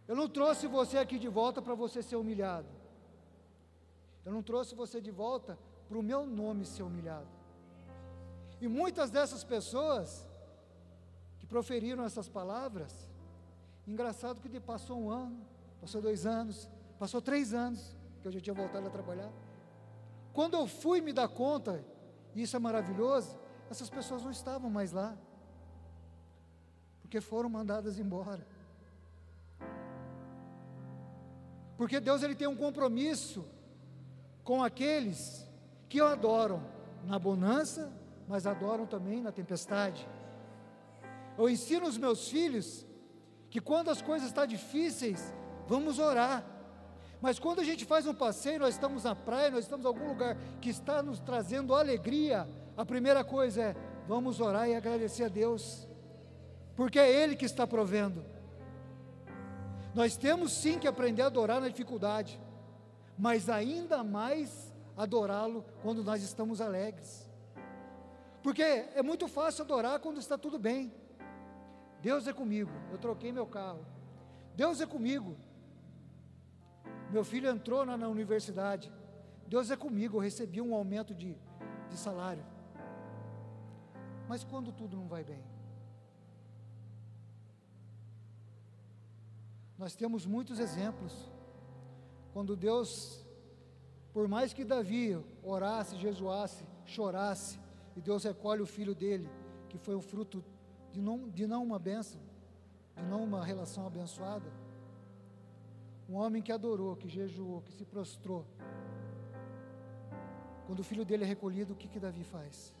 Eu 0.07 0.15
não 0.15 0.29
trouxe 0.29 0.67
você 0.67 0.97
aqui 0.97 1.19
de 1.19 1.27
volta 1.27 1.61
para 1.61 1.75
você 1.75 2.01
ser 2.01 2.15
humilhado. 2.15 2.82
Eu 4.25 4.31
não 4.31 4.41
trouxe 4.41 4.75
você 4.75 5.01
de 5.01 5.11
volta 5.11 5.57
para 5.87 5.97
o 5.97 6.03
meu 6.03 6.25
nome 6.25 6.65
ser 6.65 6.83
humilhado. 6.83 7.27
E 8.61 8.67
muitas 8.67 9.09
dessas 9.11 9.43
pessoas 9.43 10.25
que 11.39 11.45
proferiram 11.45 12.05
essas 12.05 12.29
palavras, 12.29 13.09
engraçado 13.85 14.39
que 14.39 14.59
passou 14.59 14.97
um 14.97 15.09
ano, 15.09 15.37
passou 15.81 16.01
dois 16.01 16.25
anos, 16.25 16.69
passou 16.97 17.21
três 17.21 17.53
anos, 17.53 17.95
que 18.21 18.27
eu 18.27 18.31
já 18.31 18.39
tinha 18.39 18.53
voltado 18.53 18.87
a 18.87 18.89
trabalhar. 18.89 19.31
Quando 20.31 20.53
eu 20.53 20.65
fui 20.65 21.01
me 21.01 21.11
dar 21.11 21.27
conta, 21.27 21.83
e 22.33 22.41
isso 22.41 22.55
é 22.55 22.59
maravilhoso, 22.59 23.37
essas 23.69 23.89
pessoas 23.89 24.23
não 24.23 24.31
estavam 24.31 24.69
mais 24.69 24.93
lá, 24.93 25.17
porque 27.01 27.19
foram 27.19 27.49
mandadas 27.49 27.99
embora. 27.99 28.47
Porque 31.77 31.99
Deus 31.99 32.23
ele 32.23 32.35
tem 32.35 32.47
um 32.47 32.55
compromisso 32.55 33.45
com 34.43 34.63
aqueles 34.63 35.47
que 35.87 36.01
o 36.01 36.05
adoram 36.05 36.63
na 37.05 37.17
bonança, 37.17 37.91
mas 38.27 38.45
adoram 38.45 38.85
também 38.85 39.21
na 39.21 39.31
tempestade. 39.31 40.07
Eu 41.37 41.49
ensino 41.49 41.87
os 41.87 41.97
meus 41.97 42.27
filhos 42.27 42.85
que 43.49 43.59
quando 43.59 43.89
as 43.89 44.01
coisas 44.01 44.27
estão 44.27 44.45
difíceis, 44.45 45.33
vamos 45.67 45.99
orar. 45.99 46.43
Mas 47.21 47.39
quando 47.39 47.59
a 47.61 47.63
gente 47.63 47.85
faz 47.85 48.05
um 48.05 48.13
passeio, 48.13 48.59
nós 48.59 48.75
estamos 48.75 49.03
na 49.03 49.15
praia, 49.15 49.49
nós 49.49 49.63
estamos 49.63 49.85
em 49.85 49.87
algum 49.87 50.07
lugar 50.07 50.35
que 50.59 50.69
está 50.69 51.01
nos 51.01 51.19
trazendo 51.19 51.73
alegria, 51.73 52.47
a 52.75 52.85
primeira 52.85 53.23
coisa 53.23 53.61
é: 53.61 53.75
vamos 54.07 54.41
orar 54.41 54.67
e 54.67 54.75
agradecer 54.75 55.23
a 55.23 55.29
Deus, 55.29 55.87
porque 56.75 56.99
é 56.99 57.09
Ele 57.09 57.35
que 57.35 57.45
está 57.45 57.65
provendo. 57.65 58.25
Nós 59.93 60.17
temos 60.17 60.51
sim 60.51 60.79
que 60.79 60.87
aprender 60.87 61.21
a 61.21 61.27
adorar 61.27 61.61
na 61.61 61.69
dificuldade, 61.69 62.39
mas 63.17 63.49
ainda 63.49 64.03
mais 64.03 64.73
adorá-lo 64.97 65.65
quando 65.81 66.03
nós 66.03 66.23
estamos 66.23 66.61
alegres. 66.61 67.27
Porque 68.41 68.61
é 68.61 69.01
muito 69.01 69.27
fácil 69.27 69.63
adorar 69.63 69.99
quando 69.99 70.19
está 70.19 70.37
tudo 70.37 70.59
bem. 70.59 70.93
Deus 72.01 72.27
é 72.27 72.33
comigo. 72.33 72.71
Eu 72.91 72.97
troquei 72.97 73.31
meu 73.31 73.47
carro. 73.47 73.85
Deus 74.55 74.81
é 74.81 74.85
comigo. 74.85 75.37
Meu 77.09 77.23
filho 77.23 77.49
entrou 77.49 77.85
na, 77.85 77.95
na 77.95 78.09
universidade. 78.09 78.91
Deus 79.47 79.71
é 79.71 79.77
comigo. 79.77 80.17
Eu 80.17 80.21
recebi 80.21 80.59
um 80.59 80.75
aumento 80.75 81.13
de, 81.15 81.37
de 81.89 81.97
salário. 81.97 82.45
Mas 84.27 84.43
quando 84.43 84.71
tudo 84.73 84.97
não 84.97 85.07
vai 85.07 85.23
bem? 85.23 85.43
Nós 89.77 89.95
temos 89.95 90.25
muitos 90.25 90.59
exemplos. 90.59 91.32
Quando 92.33 92.55
Deus, 92.55 93.23
por 94.11 94.27
mais 94.27 94.51
que 94.53 94.65
Davi 94.65 95.23
orasse, 95.43 95.95
jejuasse, 95.97 96.65
chorasse, 96.85 97.59
e 97.95 98.01
Deus 98.01 98.23
recolhe 98.23 98.61
o 98.61 98.65
filho 98.65 98.95
dele, 98.95 99.29
que 99.69 99.77
foi 99.77 99.93
o 99.93 100.01
fruto 100.01 100.43
de 100.91 100.99
não, 100.99 101.29
de 101.29 101.45
não 101.45 101.63
uma 101.63 101.77
bênção, 101.77 102.19
de 102.97 103.03
não 103.03 103.23
uma 103.23 103.45
relação 103.45 103.85
abençoada. 103.85 104.51
Um 106.09 106.15
homem 106.15 106.41
que 106.41 106.51
adorou, 106.51 106.95
que 106.95 107.07
jejuou, 107.07 107.61
que 107.61 107.71
se 107.71 107.85
prostrou. 107.85 108.45
Quando 110.65 110.79
o 110.79 110.83
filho 110.83 111.05
dele 111.05 111.23
é 111.23 111.27
recolhido, 111.27 111.73
o 111.73 111.75
que, 111.75 111.87
que 111.87 111.99
Davi 111.99 112.23
faz? 112.23 112.73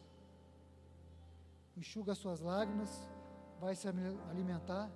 Enxuga 1.77 2.11
as 2.11 2.17
suas 2.17 2.39
lágrimas, 2.39 3.07
vai 3.59 3.75
se 3.75 3.87
alimentar. 3.87 4.89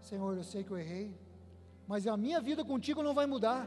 Senhor, 0.00 0.36
eu 0.36 0.44
sei 0.44 0.62
que 0.62 0.70
eu 0.70 0.78
errei, 0.78 1.14
mas 1.86 2.06
a 2.06 2.16
minha 2.16 2.40
vida 2.40 2.64
contigo 2.64 3.02
não 3.02 3.14
vai 3.14 3.26
mudar. 3.26 3.66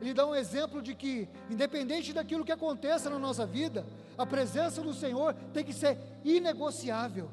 Ele 0.00 0.12
dá 0.12 0.26
um 0.26 0.34
exemplo 0.34 0.82
de 0.82 0.94
que, 0.94 1.28
independente 1.50 2.12
daquilo 2.12 2.44
que 2.44 2.52
aconteça 2.52 3.08
na 3.08 3.18
nossa 3.18 3.46
vida, 3.46 3.86
a 4.16 4.26
presença 4.26 4.82
do 4.82 4.92
Senhor 4.92 5.34
tem 5.52 5.64
que 5.64 5.72
ser 5.72 5.98
inegociável. 6.24 7.30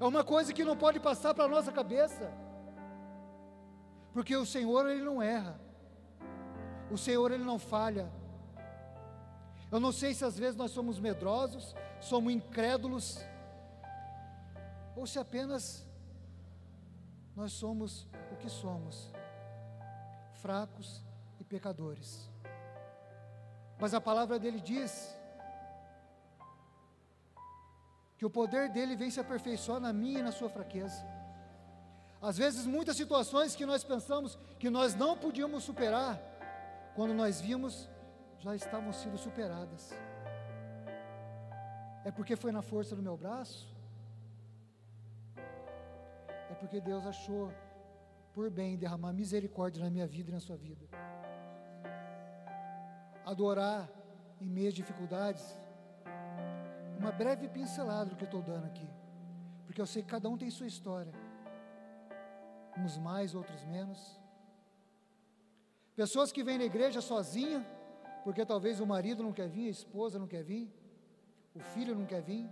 É 0.00 0.04
uma 0.04 0.24
coisa 0.24 0.52
que 0.52 0.64
não 0.64 0.76
pode 0.76 0.98
passar 1.00 1.34
para 1.34 1.44
a 1.44 1.48
nossa 1.48 1.70
cabeça, 1.70 2.32
porque 4.12 4.34
o 4.36 4.46
Senhor 4.46 4.88
ele 4.88 5.02
não 5.02 5.20
erra, 5.22 5.60
o 6.90 6.96
Senhor 6.96 7.30
ele 7.30 7.44
não 7.44 7.58
falha. 7.58 8.10
Eu 9.70 9.78
não 9.78 9.92
sei 9.92 10.14
se 10.14 10.24
às 10.24 10.38
vezes 10.38 10.56
nós 10.56 10.70
somos 10.70 10.98
medrosos, 10.98 11.74
somos 12.00 12.32
incrédulos, 12.32 13.18
ou 14.96 15.06
se 15.06 15.18
apenas 15.18 15.87
nós 17.38 17.52
somos 17.52 18.04
o 18.32 18.36
que 18.36 18.50
somos, 18.50 19.12
fracos 20.42 21.04
e 21.38 21.44
pecadores. 21.44 22.28
Mas 23.78 23.94
a 23.94 24.00
palavra 24.00 24.40
dele 24.40 24.60
diz 24.60 25.16
que 28.16 28.26
o 28.26 28.30
poder 28.38 28.68
dele 28.70 28.96
vem 28.96 29.08
se 29.08 29.20
aperfeiçoar 29.20 29.78
na 29.78 29.92
minha 29.92 30.18
e 30.18 30.22
na 30.28 30.32
sua 30.32 30.50
fraqueza. 30.50 31.00
Às 32.20 32.36
vezes, 32.36 32.66
muitas 32.66 32.96
situações 32.96 33.54
que 33.54 33.64
nós 33.64 33.84
pensamos 33.84 34.36
que 34.58 34.68
nós 34.68 34.96
não 34.96 35.16
podíamos 35.16 35.62
superar, 35.62 36.20
quando 36.96 37.14
nós 37.14 37.40
vimos, 37.40 37.88
já 38.40 38.56
estavam 38.56 38.92
sendo 38.92 39.16
superadas. 39.16 39.92
É 42.04 42.10
porque 42.10 42.34
foi 42.34 42.50
na 42.50 42.62
força 42.62 42.96
do 42.96 43.02
meu 43.02 43.16
braço? 43.16 43.77
É 46.50 46.54
porque 46.54 46.80
Deus 46.80 47.06
achou 47.06 47.52
por 48.32 48.50
bem 48.50 48.76
derramar 48.76 49.12
misericórdia 49.12 49.82
na 49.82 49.90
minha 49.90 50.06
vida 50.06 50.30
e 50.30 50.32
na 50.32 50.40
sua 50.40 50.56
vida 50.56 50.86
adorar 53.28 53.90
em 54.40 54.48
meio 54.48 54.72
dificuldades, 54.72 55.44
uma 56.98 57.12
breve 57.12 57.46
pincelada 57.46 58.08
do 58.10 58.16
que 58.16 58.24
eu 58.24 58.30
estou 58.32 58.42
dando 58.42 58.64
aqui, 58.64 58.88
porque 59.66 59.80
eu 59.80 59.86
sei 59.86 60.02
que 60.02 60.08
cada 60.08 60.28
um 60.30 60.38
tem 60.38 60.50
sua 60.50 60.66
história, 60.66 61.12
uns 62.78 62.96
mais, 62.96 63.34
outros 63.34 63.62
menos. 63.66 64.00
Pessoas 65.94 66.32
que 66.32 66.42
vêm 66.42 66.56
na 66.56 66.64
igreja 66.64 67.00
sozinha, 67.02 67.60
porque 68.24 68.46
talvez 68.46 68.80
o 68.80 68.86
marido 68.86 69.22
não 69.22 69.32
quer 69.32 69.48
vir, 69.48 69.66
a 69.66 69.76
esposa 69.78 70.18
não 70.18 70.26
quer 70.26 70.42
vir, 70.42 70.72
o 71.54 71.60
filho 71.60 71.94
não 71.94 72.06
quer 72.06 72.22
vir. 72.22 72.48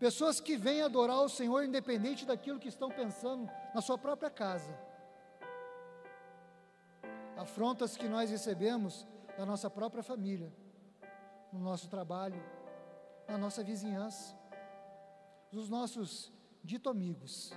Pessoas 0.00 0.40
que 0.40 0.56
vêm 0.56 0.82
adorar 0.82 1.20
o 1.20 1.28
Senhor 1.28 1.62
independente 1.62 2.26
daquilo 2.26 2.58
que 2.58 2.68
estão 2.68 2.88
pensando 2.90 3.48
na 3.72 3.80
sua 3.80 3.96
própria 3.96 4.30
casa 4.30 4.74
afrontas 7.40 7.96
que 7.96 8.06
nós 8.06 8.30
recebemos 8.30 9.06
da 9.38 9.46
nossa 9.46 9.70
própria 9.70 10.02
família, 10.02 10.52
no 11.50 11.58
nosso 11.58 11.88
trabalho, 11.88 12.42
na 13.26 13.38
nossa 13.38 13.64
vizinhança, 13.64 14.36
dos 15.50 15.70
nossos 15.70 16.30
dito 16.62 16.90
amigos. 16.90 17.50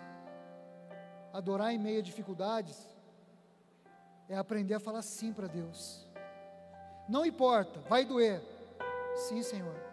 Adorar 1.34 1.74
em 1.74 1.78
meio 1.78 2.00
a 2.00 2.04
dificuldades 2.04 2.88
é 4.30 4.38
aprender 4.38 4.76
a 4.76 4.80
falar 4.80 5.02
sim 5.02 5.34
para 5.34 5.48
Deus. 5.48 6.08
Não 7.10 7.26
importa, 7.26 7.82
vai 7.82 8.06
doer. 8.06 8.42
Sim, 9.16 9.44
Senhor. 9.44 9.93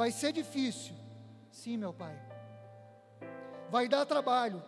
Vai 0.00 0.10
ser 0.10 0.32
difícil. 0.32 0.94
Sim, 1.52 1.76
meu 1.76 1.92
Pai. 1.92 2.18
Vai 3.70 3.86
dar 3.86 4.06
trabalho. 4.06 4.62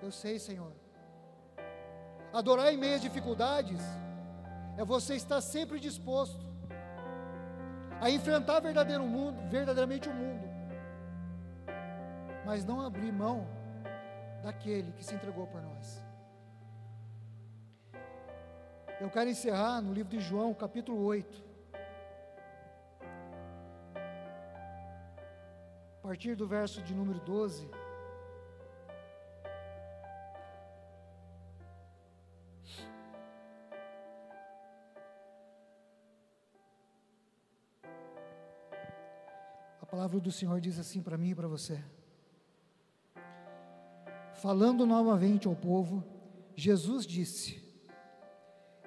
Eu 0.00 0.12
sei, 0.12 0.38
Senhor. 0.38 0.72
Adorar 2.32 2.72
em 2.72 2.76
meio 2.76 2.94
às 2.94 3.00
dificuldades 3.00 3.80
é 4.78 4.84
você 4.84 5.16
estar 5.16 5.40
sempre 5.40 5.80
disposto 5.80 6.46
a 8.00 8.08
enfrentar 8.08 8.60
verdadeiro 8.60 9.02
mundo, 9.02 9.42
verdadeiramente 9.50 10.08
o 10.08 10.14
mundo, 10.14 10.46
mas 12.46 12.64
não 12.64 12.80
abrir 12.80 13.10
mão 13.10 13.48
daquele 14.40 14.92
que 14.92 15.04
se 15.04 15.16
entregou 15.16 15.48
por 15.48 15.60
nós. 15.60 16.00
Eu 19.00 19.10
quero 19.10 19.28
encerrar 19.28 19.80
no 19.80 19.92
livro 19.92 20.16
de 20.16 20.20
João, 20.20 20.54
capítulo 20.54 21.02
8. 21.02 21.43
a 26.04 26.06
partir 26.06 26.36
do 26.36 26.46
verso 26.46 26.82
de 26.82 26.94
número 26.94 27.18
12. 27.20 27.66
A 39.80 39.86
palavra 39.86 40.20
do 40.20 40.30
Senhor 40.30 40.60
diz 40.60 40.78
assim 40.78 41.00
para 41.00 41.16
mim 41.16 41.30
e 41.30 41.34
para 41.34 41.48
você. 41.48 41.82
Falando 44.34 44.84
novamente 44.84 45.48
ao 45.48 45.56
povo, 45.56 46.04
Jesus 46.54 47.06
disse: 47.06 47.64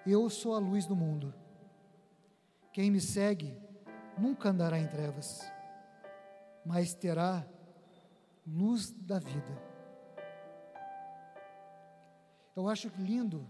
Eu 0.06 0.30
sou 0.30 0.54
a 0.54 0.60
luz 0.60 0.86
do 0.86 0.96
mundo. 0.96 1.34
Quem 2.72 2.92
me 2.92 3.02
segue 3.02 3.58
nunca 4.16 4.50
andará 4.50 4.78
em 4.78 4.86
trevas 4.86 5.57
mas 6.68 6.94
terá 6.94 7.48
luz 8.46 8.92
da 8.92 9.20
vida. 9.20 9.58
Eu 12.54 12.68
acho 12.68 12.92
lindo, 13.00 13.48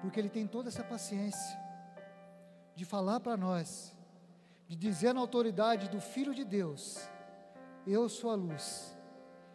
porque 0.00 0.18
ele 0.18 0.28
tem 0.28 0.44
toda 0.44 0.68
essa 0.68 0.82
paciência 0.82 1.56
de 2.74 2.84
falar 2.84 3.20
para 3.20 3.36
nós, 3.36 3.96
de 4.66 4.74
dizer 4.74 5.14
na 5.14 5.20
autoridade 5.20 5.88
do 5.88 6.00
Filho 6.00 6.34
de 6.34 6.44
Deus: 6.44 7.08
Eu 7.86 8.08
sou 8.08 8.30
a 8.32 8.34
luz, 8.34 8.98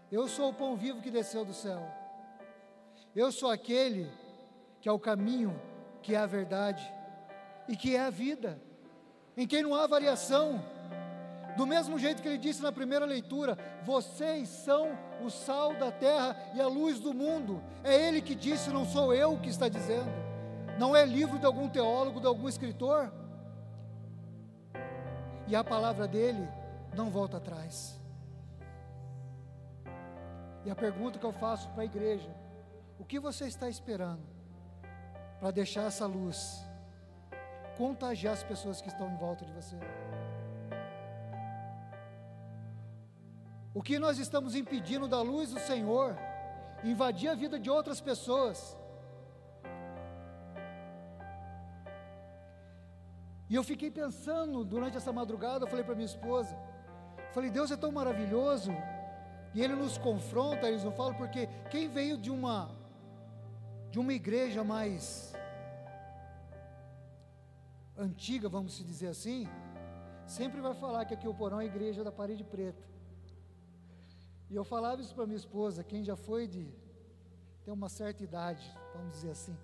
eu 0.10 0.30
sou 0.30 0.52
o 0.52 0.54
pão 0.54 0.78
vivo 0.78 1.02
que 1.02 1.12
desceu 1.12 1.44
do 1.44 1.54
céu, 1.54 1.86
eu 3.14 3.30
sou 3.30 3.52
aquele 3.52 4.10
que 4.80 4.88
é 4.88 4.92
o 4.92 5.00
caminho, 5.00 5.60
que 6.02 6.16
é 6.16 6.18
a 6.18 6.26
verdade 6.26 6.90
e 7.68 7.76
que 7.76 7.94
é 7.94 8.00
a 8.00 8.10
vida, 8.10 8.58
em 9.36 9.46
quem 9.46 9.64
não 9.64 9.76
há 9.76 9.86
variação. 9.86 10.79
Do 11.60 11.68
mesmo 11.68 12.00
jeito 12.00 12.22
que 12.22 12.28
ele 12.30 12.38
disse 12.38 12.62
na 12.62 12.72
primeira 12.72 13.06
leitura: 13.06 13.58
vocês 13.84 14.48
são 14.48 14.98
o 15.22 15.30
sal 15.30 15.76
da 15.76 15.92
terra 15.92 16.34
e 16.54 16.62
a 16.62 16.68
luz 16.68 17.02
do 17.02 17.14
mundo. 17.14 17.62
É 17.84 17.94
ele 18.08 18.22
que 18.22 18.34
disse, 18.34 18.70
não 18.70 18.86
sou 18.86 19.14
eu 19.14 19.38
que 19.38 19.50
está 19.50 19.68
dizendo. 19.68 20.10
Não 20.78 20.96
é 20.96 21.06
livro 21.06 21.38
de 21.38 21.46
algum 21.46 21.68
teólogo, 21.68 22.22
de 22.22 22.28
algum 22.28 22.48
escritor. 22.48 23.12
E 25.50 25.54
a 25.54 25.62
palavra 25.62 26.08
dele 26.08 26.48
não 26.96 27.10
volta 27.10 27.36
atrás. 27.36 28.00
E 30.64 30.72
a 30.72 30.76
pergunta 30.76 31.20
que 31.20 31.26
eu 31.26 31.34
faço 31.34 31.68
para 31.72 31.82
a 31.82 31.86
igreja: 31.86 32.34
o 32.98 33.04
que 33.04 33.20
você 33.20 33.48
está 33.48 33.68
esperando 33.68 34.24
para 35.42 35.52
deixar 35.52 35.88
essa 35.88 36.06
luz 36.06 36.66
contagiar 37.78 38.34
as 38.34 38.44
pessoas 38.44 38.82
que 38.82 38.88
estão 38.88 39.10
em 39.10 39.18
volta 39.18 39.44
de 39.44 39.52
você? 39.52 39.76
O 43.80 43.82
que 43.82 43.98
nós 43.98 44.20
estamos 44.20 44.56
impedindo 44.56 45.08
da 45.08 45.22
luz 45.22 45.52
do 45.52 45.60
Senhor 45.62 46.14
invadir 46.84 47.30
a 47.30 47.34
vida 47.34 47.58
de 47.58 47.70
outras 47.70 48.02
pessoas? 48.02 48.78
E 53.50 53.56
eu 53.56 53.64
fiquei 53.64 53.90
pensando 53.90 54.66
durante 54.66 54.98
essa 54.98 55.14
madrugada, 55.14 55.64
eu 55.64 55.70
falei 55.70 55.86
para 55.86 55.96
minha 55.96 56.12
esposa, 56.14 56.54
falei, 57.32 57.50
Deus 57.50 57.72
é 57.72 57.78
tão 57.78 57.90
maravilhoso, 57.90 58.74
e 59.56 59.62
Ele 59.62 59.76
nos 59.76 59.98
confronta, 59.98 60.68
eles 60.68 60.84
não 60.84 60.92
falam, 60.92 61.14
porque 61.14 61.48
quem 61.72 61.88
veio 61.88 62.18
de 62.18 62.30
uma 62.30 62.70
de 63.92 63.98
uma 63.98 64.14
igreja 64.14 64.62
mais 64.62 65.34
antiga, 67.98 68.50
vamos 68.50 68.78
dizer 68.92 69.08
assim, 69.08 69.48
sempre 70.28 70.60
vai 70.60 70.74
falar 70.74 71.06
que 71.06 71.14
aqui 71.14 71.30
o 71.30 71.34
porão 71.34 71.62
é 71.62 71.64
a 71.64 71.74
igreja 71.74 72.04
da 72.04 72.12
parede 72.12 72.44
preta. 72.44 72.99
E 74.50 74.56
eu 74.56 74.64
falava 74.64 75.02
isso 75.02 75.14
para 75.14 75.26
minha 75.26 75.38
esposa, 75.38 75.84
quem 75.84 76.04
já 76.04 76.16
foi 76.16 76.48
de 76.48 76.68
tem 77.64 77.74
uma 77.74 77.90
certa 77.90 78.24
idade, 78.24 78.66
vamos 78.96 79.12
dizer 79.12 79.32
assim. 79.32 79.56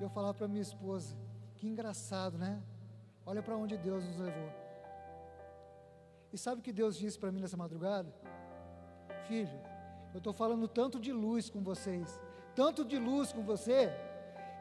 Eu 0.00 0.08
falava 0.08 0.34
para 0.34 0.46
minha 0.46 0.62
esposa, 0.62 1.16
que 1.56 1.66
engraçado, 1.66 2.38
né? 2.38 2.62
Olha 3.26 3.42
para 3.42 3.56
onde 3.56 3.76
Deus 3.76 4.04
nos 4.04 4.18
levou. 4.18 4.50
E 6.32 6.38
sabe 6.38 6.60
o 6.60 6.62
que 6.62 6.72
Deus 6.72 6.96
disse 6.96 7.18
para 7.18 7.32
mim 7.32 7.40
nessa 7.40 7.56
madrugada? 7.56 8.14
Filho, 9.26 9.60
eu 10.14 10.18
estou 10.18 10.32
falando 10.32 10.68
tanto 10.68 11.00
de 11.00 11.12
luz 11.12 11.50
com 11.50 11.60
vocês, 11.60 12.20
tanto 12.54 12.84
de 12.84 12.98
luz 12.98 13.32
com 13.32 13.42
você. 13.42 13.90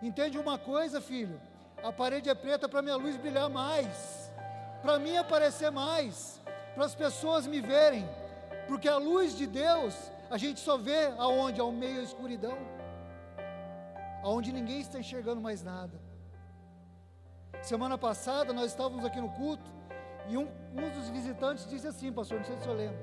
Entende 0.02 0.38
uma 0.38 0.58
coisa, 0.58 1.00
filho? 1.00 1.40
A 1.84 1.92
parede 1.92 2.30
é 2.30 2.36
preta 2.36 2.68
para 2.68 2.82
minha 2.82 2.96
luz 2.96 3.16
brilhar 3.16 3.50
mais, 3.50 4.32
para 4.82 4.98
mim 4.98 5.16
aparecer 5.18 5.72
mais, 5.72 6.42
para 6.74 6.86
as 6.86 6.96
pessoas 6.96 7.46
me 7.46 7.62
verem, 7.62 8.08
porque 8.70 8.88
a 8.88 8.98
luz 8.98 9.36
de 9.36 9.48
Deus 9.48 9.96
a 10.30 10.38
gente 10.38 10.60
só 10.60 10.78
vê 10.78 11.08
aonde? 11.18 11.60
Ao 11.60 11.72
meio 11.72 11.98
da 11.98 12.04
escuridão, 12.04 12.58
aonde 14.24 14.54
ninguém 14.54 14.80
está 14.80 15.00
enxergando 15.00 15.42
mais 15.42 15.64
nada. 15.64 16.00
Semana 17.64 17.98
passada 17.98 18.54
nós 18.54 18.68
estávamos 18.72 19.04
aqui 19.04 19.20
no 19.20 19.32
culto 19.32 19.70
e 20.30 20.38
um, 20.38 20.48
um 20.82 20.90
dos 20.96 21.10
visitantes 21.10 21.68
disse 21.68 21.88
assim, 21.88 22.14
pastor, 22.14 22.38
não 22.38 22.46
sei 22.46 22.58
se 22.58 22.70
o 22.70 22.74
lembra, 22.74 23.00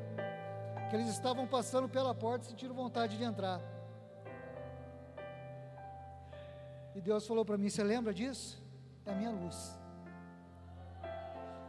que 0.88 0.94
eles 0.96 1.08
estavam 1.08 1.46
passando 1.46 1.88
pela 1.88 2.14
porta 2.14 2.46
e 2.46 2.48
sentiram 2.50 2.74
vontade 2.74 3.18
de 3.18 3.24
entrar. 3.24 3.60
E 6.94 7.00
Deus 7.00 7.26
falou 7.26 7.44
para 7.44 7.58
mim: 7.58 7.68
Você 7.68 7.84
lembra 7.84 8.14
disso? 8.14 8.62
É 9.04 9.10
a 9.10 9.14
minha 9.14 9.30
luz. 9.30 9.78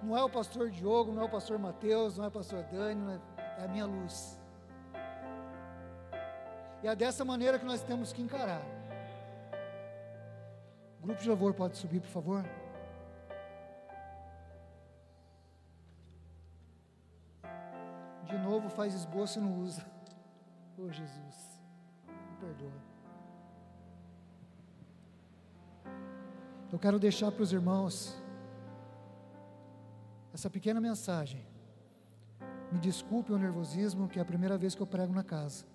Não 0.02 0.16
é 0.16 0.24
o 0.24 0.30
pastor 0.30 0.70
Diogo, 0.70 1.12
não 1.12 1.24
é 1.24 1.26
o 1.26 1.30
pastor 1.30 1.58
Mateus, 1.60 2.18
não 2.18 2.26
é 2.26 2.28
o 2.30 2.32
pastor 2.32 2.64
Dani, 2.72 3.16
é 3.16 3.37
é 3.58 3.63
a 3.63 3.67
minha 3.67 3.86
luz. 3.86 4.38
E 6.84 6.88
é 6.88 6.96
dessa 6.96 7.26
maneira 7.26 7.58
que 7.58 7.65
nós 7.65 7.82
temos 7.82 8.13
que 8.13 8.22
encarar. 8.22 8.62
O 11.00 11.04
grupo 11.08 11.22
de 11.22 11.28
louvor 11.28 11.54
pode 11.54 11.78
subir, 11.78 12.00
por 12.00 12.10
favor? 12.10 12.46
De 18.26 18.38
novo 18.38 18.70
faz 18.70 18.93
esboço 18.93 19.39
e 19.39 19.41
não 19.41 19.60
usa. 19.60 19.86
Oh 20.78 20.91
Jesus, 20.91 21.62
me 22.08 22.38
perdoa. 22.39 22.88
Eu 26.72 26.78
quero 26.78 27.00
deixar 27.00 27.32
para 27.32 27.41
os 27.41 27.52
irmãos 27.52 28.22
essa 30.34 30.50
pequena 30.50 30.80
mensagem. 30.80 31.57
Me 32.71 32.80
desculpe 32.80 33.32
o 33.32 33.38
nervosismo, 33.38 34.08
que 34.08 34.19
é 34.19 34.21
a 34.21 34.25
primeira 34.25 34.58
vez 34.58 34.75
que 34.75 34.82
eu 34.82 34.88
prego 34.88 35.13
na 35.13 35.23
casa. 35.23 35.65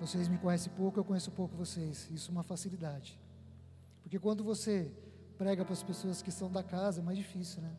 Vocês 0.00 0.28
me 0.28 0.36
conhecem 0.36 0.72
pouco, 0.72 0.98
eu 0.98 1.04
conheço 1.04 1.30
pouco 1.30 1.56
vocês. 1.56 2.10
Isso 2.10 2.30
é 2.30 2.32
uma 2.32 2.42
facilidade. 2.42 3.18
Porque 4.02 4.18
quando 4.18 4.42
você 4.42 4.92
prega 5.38 5.64
para 5.64 5.72
as 5.72 5.82
pessoas 5.82 6.20
que 6.20 6.30
são 6.30 6.50
da 6.50 6.62
casa, 6.62 7.00
é 7.00 7.04
mais 7.04 7.16
difícil, 7.16 7.62
né? 7.62 7.72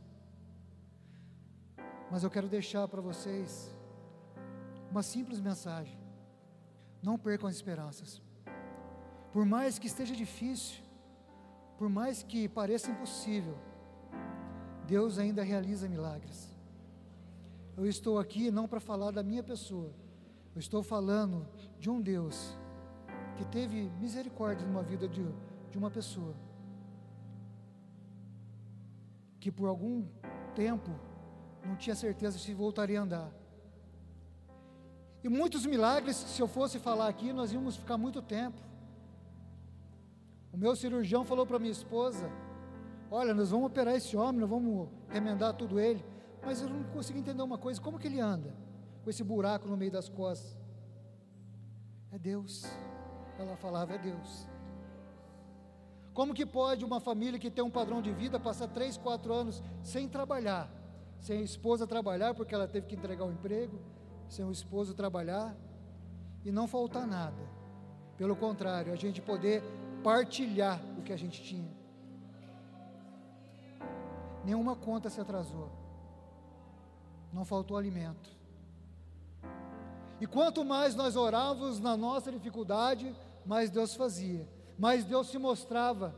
Mas 2.10 2.24
eu 2.24 2.30
quero 2.30 2.48
deixar 2.48 2.88
para 2.88 3.02
vocês 3.02 3.76
uma 4.90 5.04
simples 5.04 5.40
mensagem. 5.40 5.98
Não 7.02 7.18
percam 7.18 7.50
as 7.50 7.56
esperanças. 7.56 8.22
Por 9.32 9.46
mais 9.46 9.78
que 9.78 9.88
esteja 9.88 10.16
difícil, 10.16 10.84
por 11.78 11.90
mais 11.90 12.24
que 12.24 12.48
pareça 12.48 12.92
impossível, 12.92 13.58
Deus 14.88 15.18
ainda 15.18 15.44
realiza 15.44 15.90
milagres. 15.90 16.53
Eu 17.76 17.88
estou 17.88 18.20
aqui 18.20 18.52
não 18.52 18.68
para 18.68 18.80
falar 18.80 19.12
da 19.12 19.24
minha 19.24 19.42
pessoa, 19.42 19.92
eu 20.54 20.60
estou 20.60 20.84
falando 20.84 21.48
de 21.80 21.90
um 21.90 22.00
Deus 22.00 22.56
que 23.36 23.46
teve 23.46 23.90
misericórdia 24.00 24.66
numa 24.66 24.84
vida 24.84 25.08
de, 25.08 25.26
de 25.72 25.78
uma 25.78 25.90
pessoa, 25.90 26.36
que 29.40 29.52
por 29.52 29.68
algum 29.68 30.06
tempo 30.54 30.92
não 31.66 31.76
tinha 31.76 31.96
certeza 31.96 32.38
se 32.38 32.54
voltaria 32.54 33.00
a 33.00 33.04
andar. 33.04 33.32
E 35.24 35.30
muitos 35.30 35.66
milagres, 35.66 36.16
se 36.16 36.42
eu 36.42 36.48
fosse 36.48 36.78
falar 36.78 37.08
aqui, 37.08 37.34
nós 37.34 37.52
íamos 37.52 37.76
ficar 37.76 37.98
muito 37.98 38.22
tempo. 38.22 38.62
O 40.52 40.58
meu 40.58 40.76
cirurgião 40.76 41.26
falou 41.26 41.46
para 41.46 41.58
minha 41.58 41.72
esposa: 41.72 42.30
Olha, 43.10 43.34
nós 43.34 43.50
vamos 43.50 43.66
operar 43.68 43.96
esse 43.96 44.16
homem, 44.16 44.42
nós 44.42 44.50
vamos 44.50 44.90
remendar 45.10 45.54
tudo 45.54 45.80
ele. 45.80 46.06
Mas 46.46 46.62
eu 46.62 46.70
não 46.70 46.84
consigo 46.84 47.18
entender 47.18 47.42
uma 47.42 47.58
coisa: 47.58 47.82
como 47.82 48.00
que 48.00 48.08
ele 48.08 48.20
anda 48.20 48.54
com 49.04 49.10
esse 49.10 49.24
buraco 49.24 49.68
no 49.68 49.78
meio 49.78 49.92
das 49.92 50.10
costas? 50.10 50.58
É 52.12 52.18
Deus. 52.18 52.66
Ela 53.40 53.56
falava: 53.56 53.94
é 53.94 53.98
Deus. 53.98 54.48
Como 56.14 56.34
que 56.34 56.46
pode 56.46 56.86
uma 56.86 57.00
família 57.00 57.40
que 57.40 57.50
tem 57.50 57.64
um 57.64 57.72
padrão 57.72 58.02
de 58.02 58.12
vida 58.12 58.40
passar 58.40 58.68
três, 58.68 58.98
quatro 58.98 59.34
anos 59.34 59.64
sem 59.82 60.08
trabalhar, 60.08 60.70
sem 61.20 61.40
a 61.40 61.42
esposa 61.42 61.88
trabalhar 61.88 62.36
porque 62.36 62.54
ela 62.54 62.68
teve 62.68 62.86
que 62.86 62.96
entregar 62.96 63.26
o 63.26 63.32
emprego, 63.32 63.80
sem 64.28 64.46
o 64.46 64.52
esposo 64.52 64.94
trabalhar 64.94 65.56
e 66.46 66.52
não 66.52 66.68
faltar 66.68 67.08
nada? 67.08 67.42
Pelo 68.16 68.36
contrário, 68.36 68.94
a 68.94 68.96
gente 68.96 69.22
poder 69.22 69.64
partilhar 70.04 70.80
o 71.00 71.02
que 71.02 71.12
a 71.12 71.18
gente 71.18 71.42
tinha. 71.42 71.72
Nenhuma 74.46 74.76
conta 74.76 75.10
se 75.10 75.20
atrasou 75.20 75.72
não 77.34 77.44
faltou 77.44 77.76
alimento. 77.76 78.30
E 80.22 80.28
quanto 80.28 80.64
mais 80.64 80.96
nós 80.96 81.16
orávamos 81.16 81.80
na 81.80 81.98
nossa 81.98 82.32
dificuldade, 82.32 83.14
mais 83.46 83.70
Deus 83.70 83.96
fazia, 83.96 84.48
mais 84.78 85.04
Deus 85.04 85.28
se 85.28 85.38
mostrava, 85.38 86.16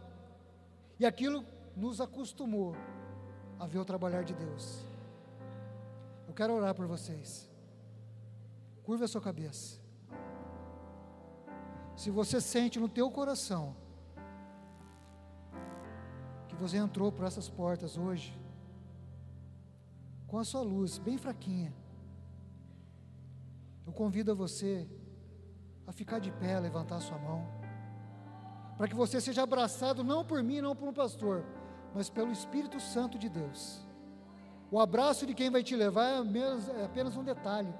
e 1.00 1.06
aquilo 1.06 1.44
nos 1.76 2.00
acostumou. 2.00 2.76
a 3.58 3.66
ver 3.66 3.80
o 3.80 3.86
trabalhar 3.86 4.24
de 4.24 4.34
Deus. 4.34 4.84
Eu 6.28 6.34
quero 6.34 6.54
orar 6.54 6.76
por 6.76 6.86
vocês. 6.88 7.50
Curva 8.84 9.06
a 9.06 9.08
sua 9.08 9.22
cabeça. 9.22 9.80
Se 11.96 12.12
você 12.12 12.42
sente 12.42 12.78
no 12.78 12.90
teu 12.90 13.10
coração 13.10 13.74
que 16.50 16.56
você 16.56 16.76
entrou 16.76 17.14
por 17.14 17.26
essas 17.26 17.48
portas 17.48 17.98
hoje, 17.98 18.38
com 20.36 20.40
a 20.40 20.44
sua 20.44 20.60
luz 20.60 20.98
bem 20.98 21.18
fraquinha, 21.18 21.74
eu 23.88 23.94
convido 23.94 24.34
a 24.34 24.36
você 24.36 24.86
a 25.88 25.94
ficar 25.94 26.20
de 26.20 26.30
pé, 26.30 26.60
levantar 26.60 26.98
a 26.98 27.00
sua 27.00 27.18
mão, 27.18 27.48
para 28.76 28.86
que 28.86 28.94
você 28.94 29.22
seja 29.22 29.44
abraçado 29.44 30.04
não 30.04 30.26
por 30.26 30.44
mim, 30.44 30.60
não 30.60 30.76
por 30.76 30.90
um 30.90 30.94
pastor, 30.94 31.46
mas 31.94 32.10
pelo 32.10 32.34
Espírito 32.34 32.82
Santo 32.82 33.18
de 33.18 33.30
Deus. 33.30 33.80
O 34.70 34.78
abraço 34.78 35.26
de 35.26 35.34
quem 35.34 35.50
vai 35.50 35.64
te 35.64 35.74
levar 35.74 36.06
é, 36.06 36.82
é 36.82 36.84
apenas 36.84 37.16
um 37.16 37.24
detalhe. 37.24 37.74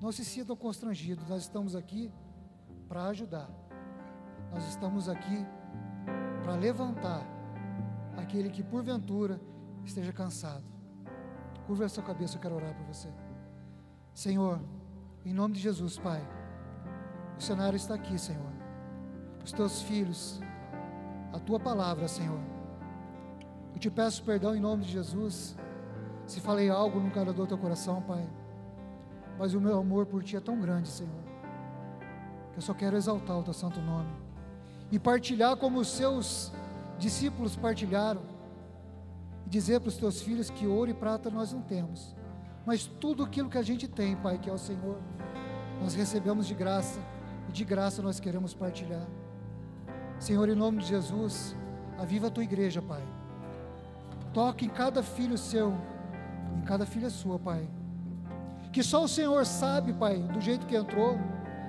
Não 0.00 0.10
se 0.10 0.24
sintam 0.24 0.56
constrangidos, 0.56 1.28
nós 1.28 1.42
estamos 1.42 1.76
aqui 1.76 2.12
para 2.88 3.04
ajudar, 3.04 3.48
nós 4.50 4.66
estamos 4.66 5.08
aqui 5.08 5.46
para 6.42 6.56
levantar 6.56 7.24
aquele 8.16 8.50
que 8.50 8.64
porventura 8.64 9.40
esteja 9.84 10.12
cansado. 10.12 10.64
Curva 11.66 11.84
a 11.84 11.88
sua 11.88 12.02
cabeça, 12.02 12.36
eu 12.36 12.40
quero 12.40 12.54
orar 12.54 12.74
por 12.74 12.86
você. 12.86 13.08
Senhor, 14.12 14.60
em 15.24 15.32
nome 15.32 15.54
de 15.54 15.60
Jesus, 15.60 15.98
Pai, 15.98 16.22
o 17.38 17.42
cenário 17.42 17.76
está 17.76 17.94
aqui, 17.94 18.18
Senhor. 18.18 18.52
Os 19.44 19.52
teus 19.52 19.82
filhos, 19.82 20.40
a 21.32 21.38
tua 21.38 21.58
palavra, 21.58 22.06
Senhor. 22.06 22.40
Eu 23.72 23.78
te 23.78 23.90
peço 23.90 24.22
perdão 24.22 24.54
em 24.54 24.60
nome 24.60 24.84
de 24.84 24.92
Jesus, 24.92 25.56
se 26.26 26.40
falei 26.40 26.70
algo 26.70 27.10
cara 27.10 27.32
do 27.32 27.46
teu 27.46 27.58
coração, 27.58 28.02
Pai. 28.02 28.28
Mas 29.38 29.54
o 29.54 29.60
meu 29.60 29.78
amor 29.78 30.06
por 30.06 30.22
ti 30.22 30.36
é 30.36 30.40
tão 30.40 30.60
grande, 30.60 30.88
Senhor, 30.88 31.22
que 32.52 32.58
eu 32.58 32.62
só 32.62 32.72
quero 32.72 32.96
exaltar 32.96 33.38
o 33.38 33.42
teu 33.42 33.52
santo 33.52 33.80
nome 33.80 34.12
e 34.92 34.98
partilhar 34.98 35.56
como 35.56 35.80
os 35.80 35.88
seus 35.88 36.52
discípulos 36.98 37.56
partilharam 37.56 38.33
e 39.46 39.50
dizer 39.50 39.80
para 39.80 39.88
os 39.88 39.96
teus 39.96 40.20
filhos 40.20 40.50
que 40.50 40.66
ouro 40.66 40.90
e 40.90 40.94
prata 40.94 41.30
nós 41.30 41.52
não 41.52 41.62
temos, 41.62 42.14
mas 42.66 42.86
tudo 42.86 43.22
aquilo 43.22 43.48
que 43.48 43.58
a 43.58 43.62
gente 43.62 43.86
tem, 43.86 44.16
Pai, 44.16 44.38
que 44.38 44.48
é 44.48 44.52
o 44.52 44.58
Senhor, 44.58 44.98
nós 45.80 45.94
recebemos 45.94 46.46
de 46.46 46.54
graça 46.54 46.98
e 47.48 47.52
de 47.52 47.64
graça 47.64 48.02
nós 48.02 48.18
queremos 48.18 48.54
partilhar. 48.54 49.06
Senhor, 50.18 50.48
em 50.48 50.54
nome 50.54 50.78
de 50.78 50.86
Jesus, 50.86 51.54
aviva 51.98 52.28
a 52.28 52.30
tua 52.30 52.44
igreja, 52.44 52.80
Pai. 52.80 53.02
Toque 54.32 54.64
em 54.64 54.68
cada 54.68 55.02
filho 55.02 55.36
seu, 55.36 55.74
em 56.56 56.62
cada 56.62 56.86
filha 56.86 57.10
sua, 57.10 57.38
Pai. 57.38 57.68
Que 58.72 58.82
só 58.82 59.04
o 59.04 59.08
Senhor 59.08 59.44
sabe, 59.44 59.92
Pai, 59.92 60.18
do 60.18 60.40
jeito 60.40 60.66
que 60.66 60.76
entrou, 60.76 61.18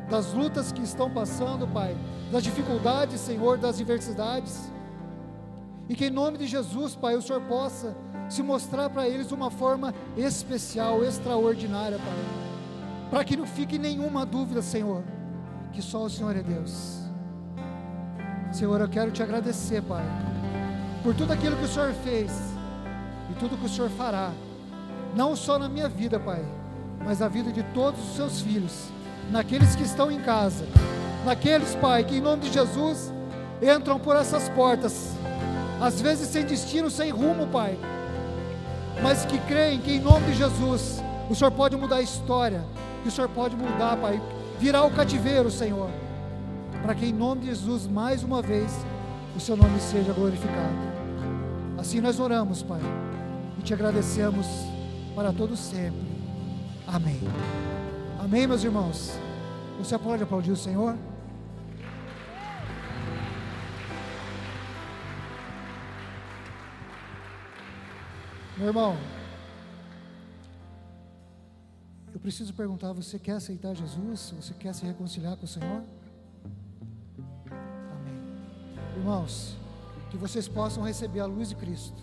das 0.10 0.34
lutas 0.34 0.72
que 0.72 0.82
estão 0.82 1.12
passando, 1.12 1.68
Pai, 1.68 1.96
das 2.32 2.44
dificuldades, 2.44 3.20
Senhor, 3.20 3.58
das 3.58 3.78
diversidades. 3.78 4.72
E 5.88 5.96
que 5.96 6.06
em 6.06 6.10
nome 6.10 6.38
de 6.38 6.48
Jesus, 6.48 6.96
Pai, 6.96 7.16
o 7.16 7.22
Senhor 7.22 7.42
possa 7.44 7.96
se 8.28 8.42
mostrar 8.42 8.90
para 8.90 9.08
eles 9.08 9.32
uma 9.32 9.52
forma 9.52 9.94
especial, 10.18 11.04
extraordinária, 11.04 11.98
Pai. 11.98 12.46
Para 13.10 13.24
que 13.24 13.38
não 13.38 13.46
fique 13.46 13.78
nenhuma 13.78 14.26
dúvida, 14.26 14.62
Senhor, 14.62 15.04
que 15.72 15.82
só 15.82 16.04
o 16.04 16.10
Senhor 16.10 16.36
é 16.36 16.42
Deus. 16.42 17.00
Senhor, 18.52 18.80
eu 18.82 18.90
quero 18.90 19.12
te 19.12 19.22
agradecer, 19.22 19.82
Pai, 19.84 20.04
por 21.04 21.14
tudo 21.14 21.34
aquilo 21.34 21.58
que 21.58 21.66
o 21.66 21.68
Senhor 21.68 21.94
fez 22.04 22.32
e 23.30 23.34
tudo 23.36 23.58
que 23.58 23.66
o 23.66 23.70
Senhor 23.70 23.90
fará, 23.92 24.32
não 25.16 25.36
só 25.36 25.60
na 25.60 25.70
minha 25.70 25.88
vida, 25.88 26.20
Pai, 26.20 26.44
mas 27.04 27.20
na 27.20 27.28
vida 27.28 27.52
de 27.52 27.64
todos 27.74 28.00
os 28.00 28.16
seus 28.16 28.42
filhos, 28.42 28.90
naqueles 29.32 29.76
que 29.76 29.84
estão 29.84 30.12
em 30.12 30.22
casa, 30.22 30.66
naqueles, 31.26 31.76
Pai, 31.76 32.04
que 32.04 32.18
em 32.18 32.22
nome 32.22 32.44
de 32.44 32.54
Jesus 32.54 33.12
entram 33.62 34.00
por 34.00 34.16
essas 34.16 34.50
portas, 34.50 35.15
às 35.82 36.02
vezes 36.02 36.28
sem 36.30 36.46
destino, 36.46 36.90
sem 36.90 37.12
rumo, 37.12 37.48
Pai 37.48 37.78
mas 39.02 39.26
que 39.26 39.38
creem 39.40 39.80
que 39.80 39.94
em 39.94 40.00
nome 40.00 40.28
de 40.28 40.36
Jesus 40.36 41.04
o 41.30 41.36
Senhor 41.36 41.52
pode 41.52 41.76
mudar 41.76 41.98
a 41.98 42.02
história, 42.02 42.64
que 43.02 43.10
o 43.10 43.12
Senhor 43.12 43.30
pode 43.30 43.56
mudar, 43.56 43.98
Pai, 43.98 44.22
virar 44.60 44.84
o 44.84 44.92
cativeiro, 44.92 45.50
Senhor, 45.50 45.90
para 46.82 46.94
que 46.94 47.06
em 47.06 47.14
nome 47.14 47.42
de 47.42 47.48
Jesus, 47.48 47.88
mais 47.88 48.24
uma 48.24 48.42
vez, 48.42 48.72
o 49.36 49.40
Seu 49.40 49.58
nome 49.58 49.80
seja 49.80 50.14
glorificado. 50.14 50.96
Assim 51.78 52.00
nós 52.00 52.20
oramos, 52.20 52.62
Pai, 52.62 52.82
e 53.60 53.62
te 53.62 53.74
agradecemos 53.74 54.48
para 55.16 55.34
todos 55.34 55.60
sempre. 55.60 56.06
Amém. 56.88 57.20
Amém, 58.20 58.48
meus 58.48 58.64
irmãos. 58.64 59.12
Você 59.80 59.98
pode 59.98 60.24
aplaudir 60.24 60.52
o 60.52 60.56
Senhor? 60.56 60.96
Meu 68.58 68.68
irmão, 68.68 68.96
eu 72.14 72.20
preciso 72.20 72.54
perguntar: 72.54 72.94
você 72.94 73.20
quer 73.20 73.34
aceitar 73.34 73.76
Jesus? 73.76 74.34
Você 74.38 74.54
quer 74.54 74.74
se 74.74 74.86
reconciliar 74.86 75.36
com 75.36 75.44
o 75.44 75.48
Senhor? 75.48 75.84
Amém. 77.44 78.24
Irmãos, 78.96 79.58
que 80.10 80.16
vocês 80.16 80.48
possam 80.48 80.84
receber 80.84 81.20
a 81.20 81.26
luz 81.26 81.50
de 81.50 81.56
Cristo, 81.56 82.02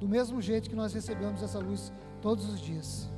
do 0.00 0.08
mesmo 0.08 0.42
jeito 0.42 0.68
que 0.68 0.74
nós 0.74 0.92
recebemos 0.92 1.40
essa 1.40 1.60
luz 1.60 1.92
todos 2.20 2.44
os 2.46 2.60
dias, 2.60 3.08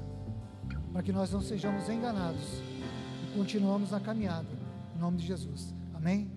para 0.92 1.02
que 1.02 1.12
nós 1.12 1.30
não 1.32 1.40
sejamos 1.40 1.88
enganados 1.88 2.60
e 3.24 3.38
continuamos 3.38 3.90
na 3.90 4.00
caminhada, 4.00 4.48
em 4.94 4.98
nome 4.98 5.16
de 5.16 5.26
Jesus. 5.26 5.72
Amém? 5.94 6.30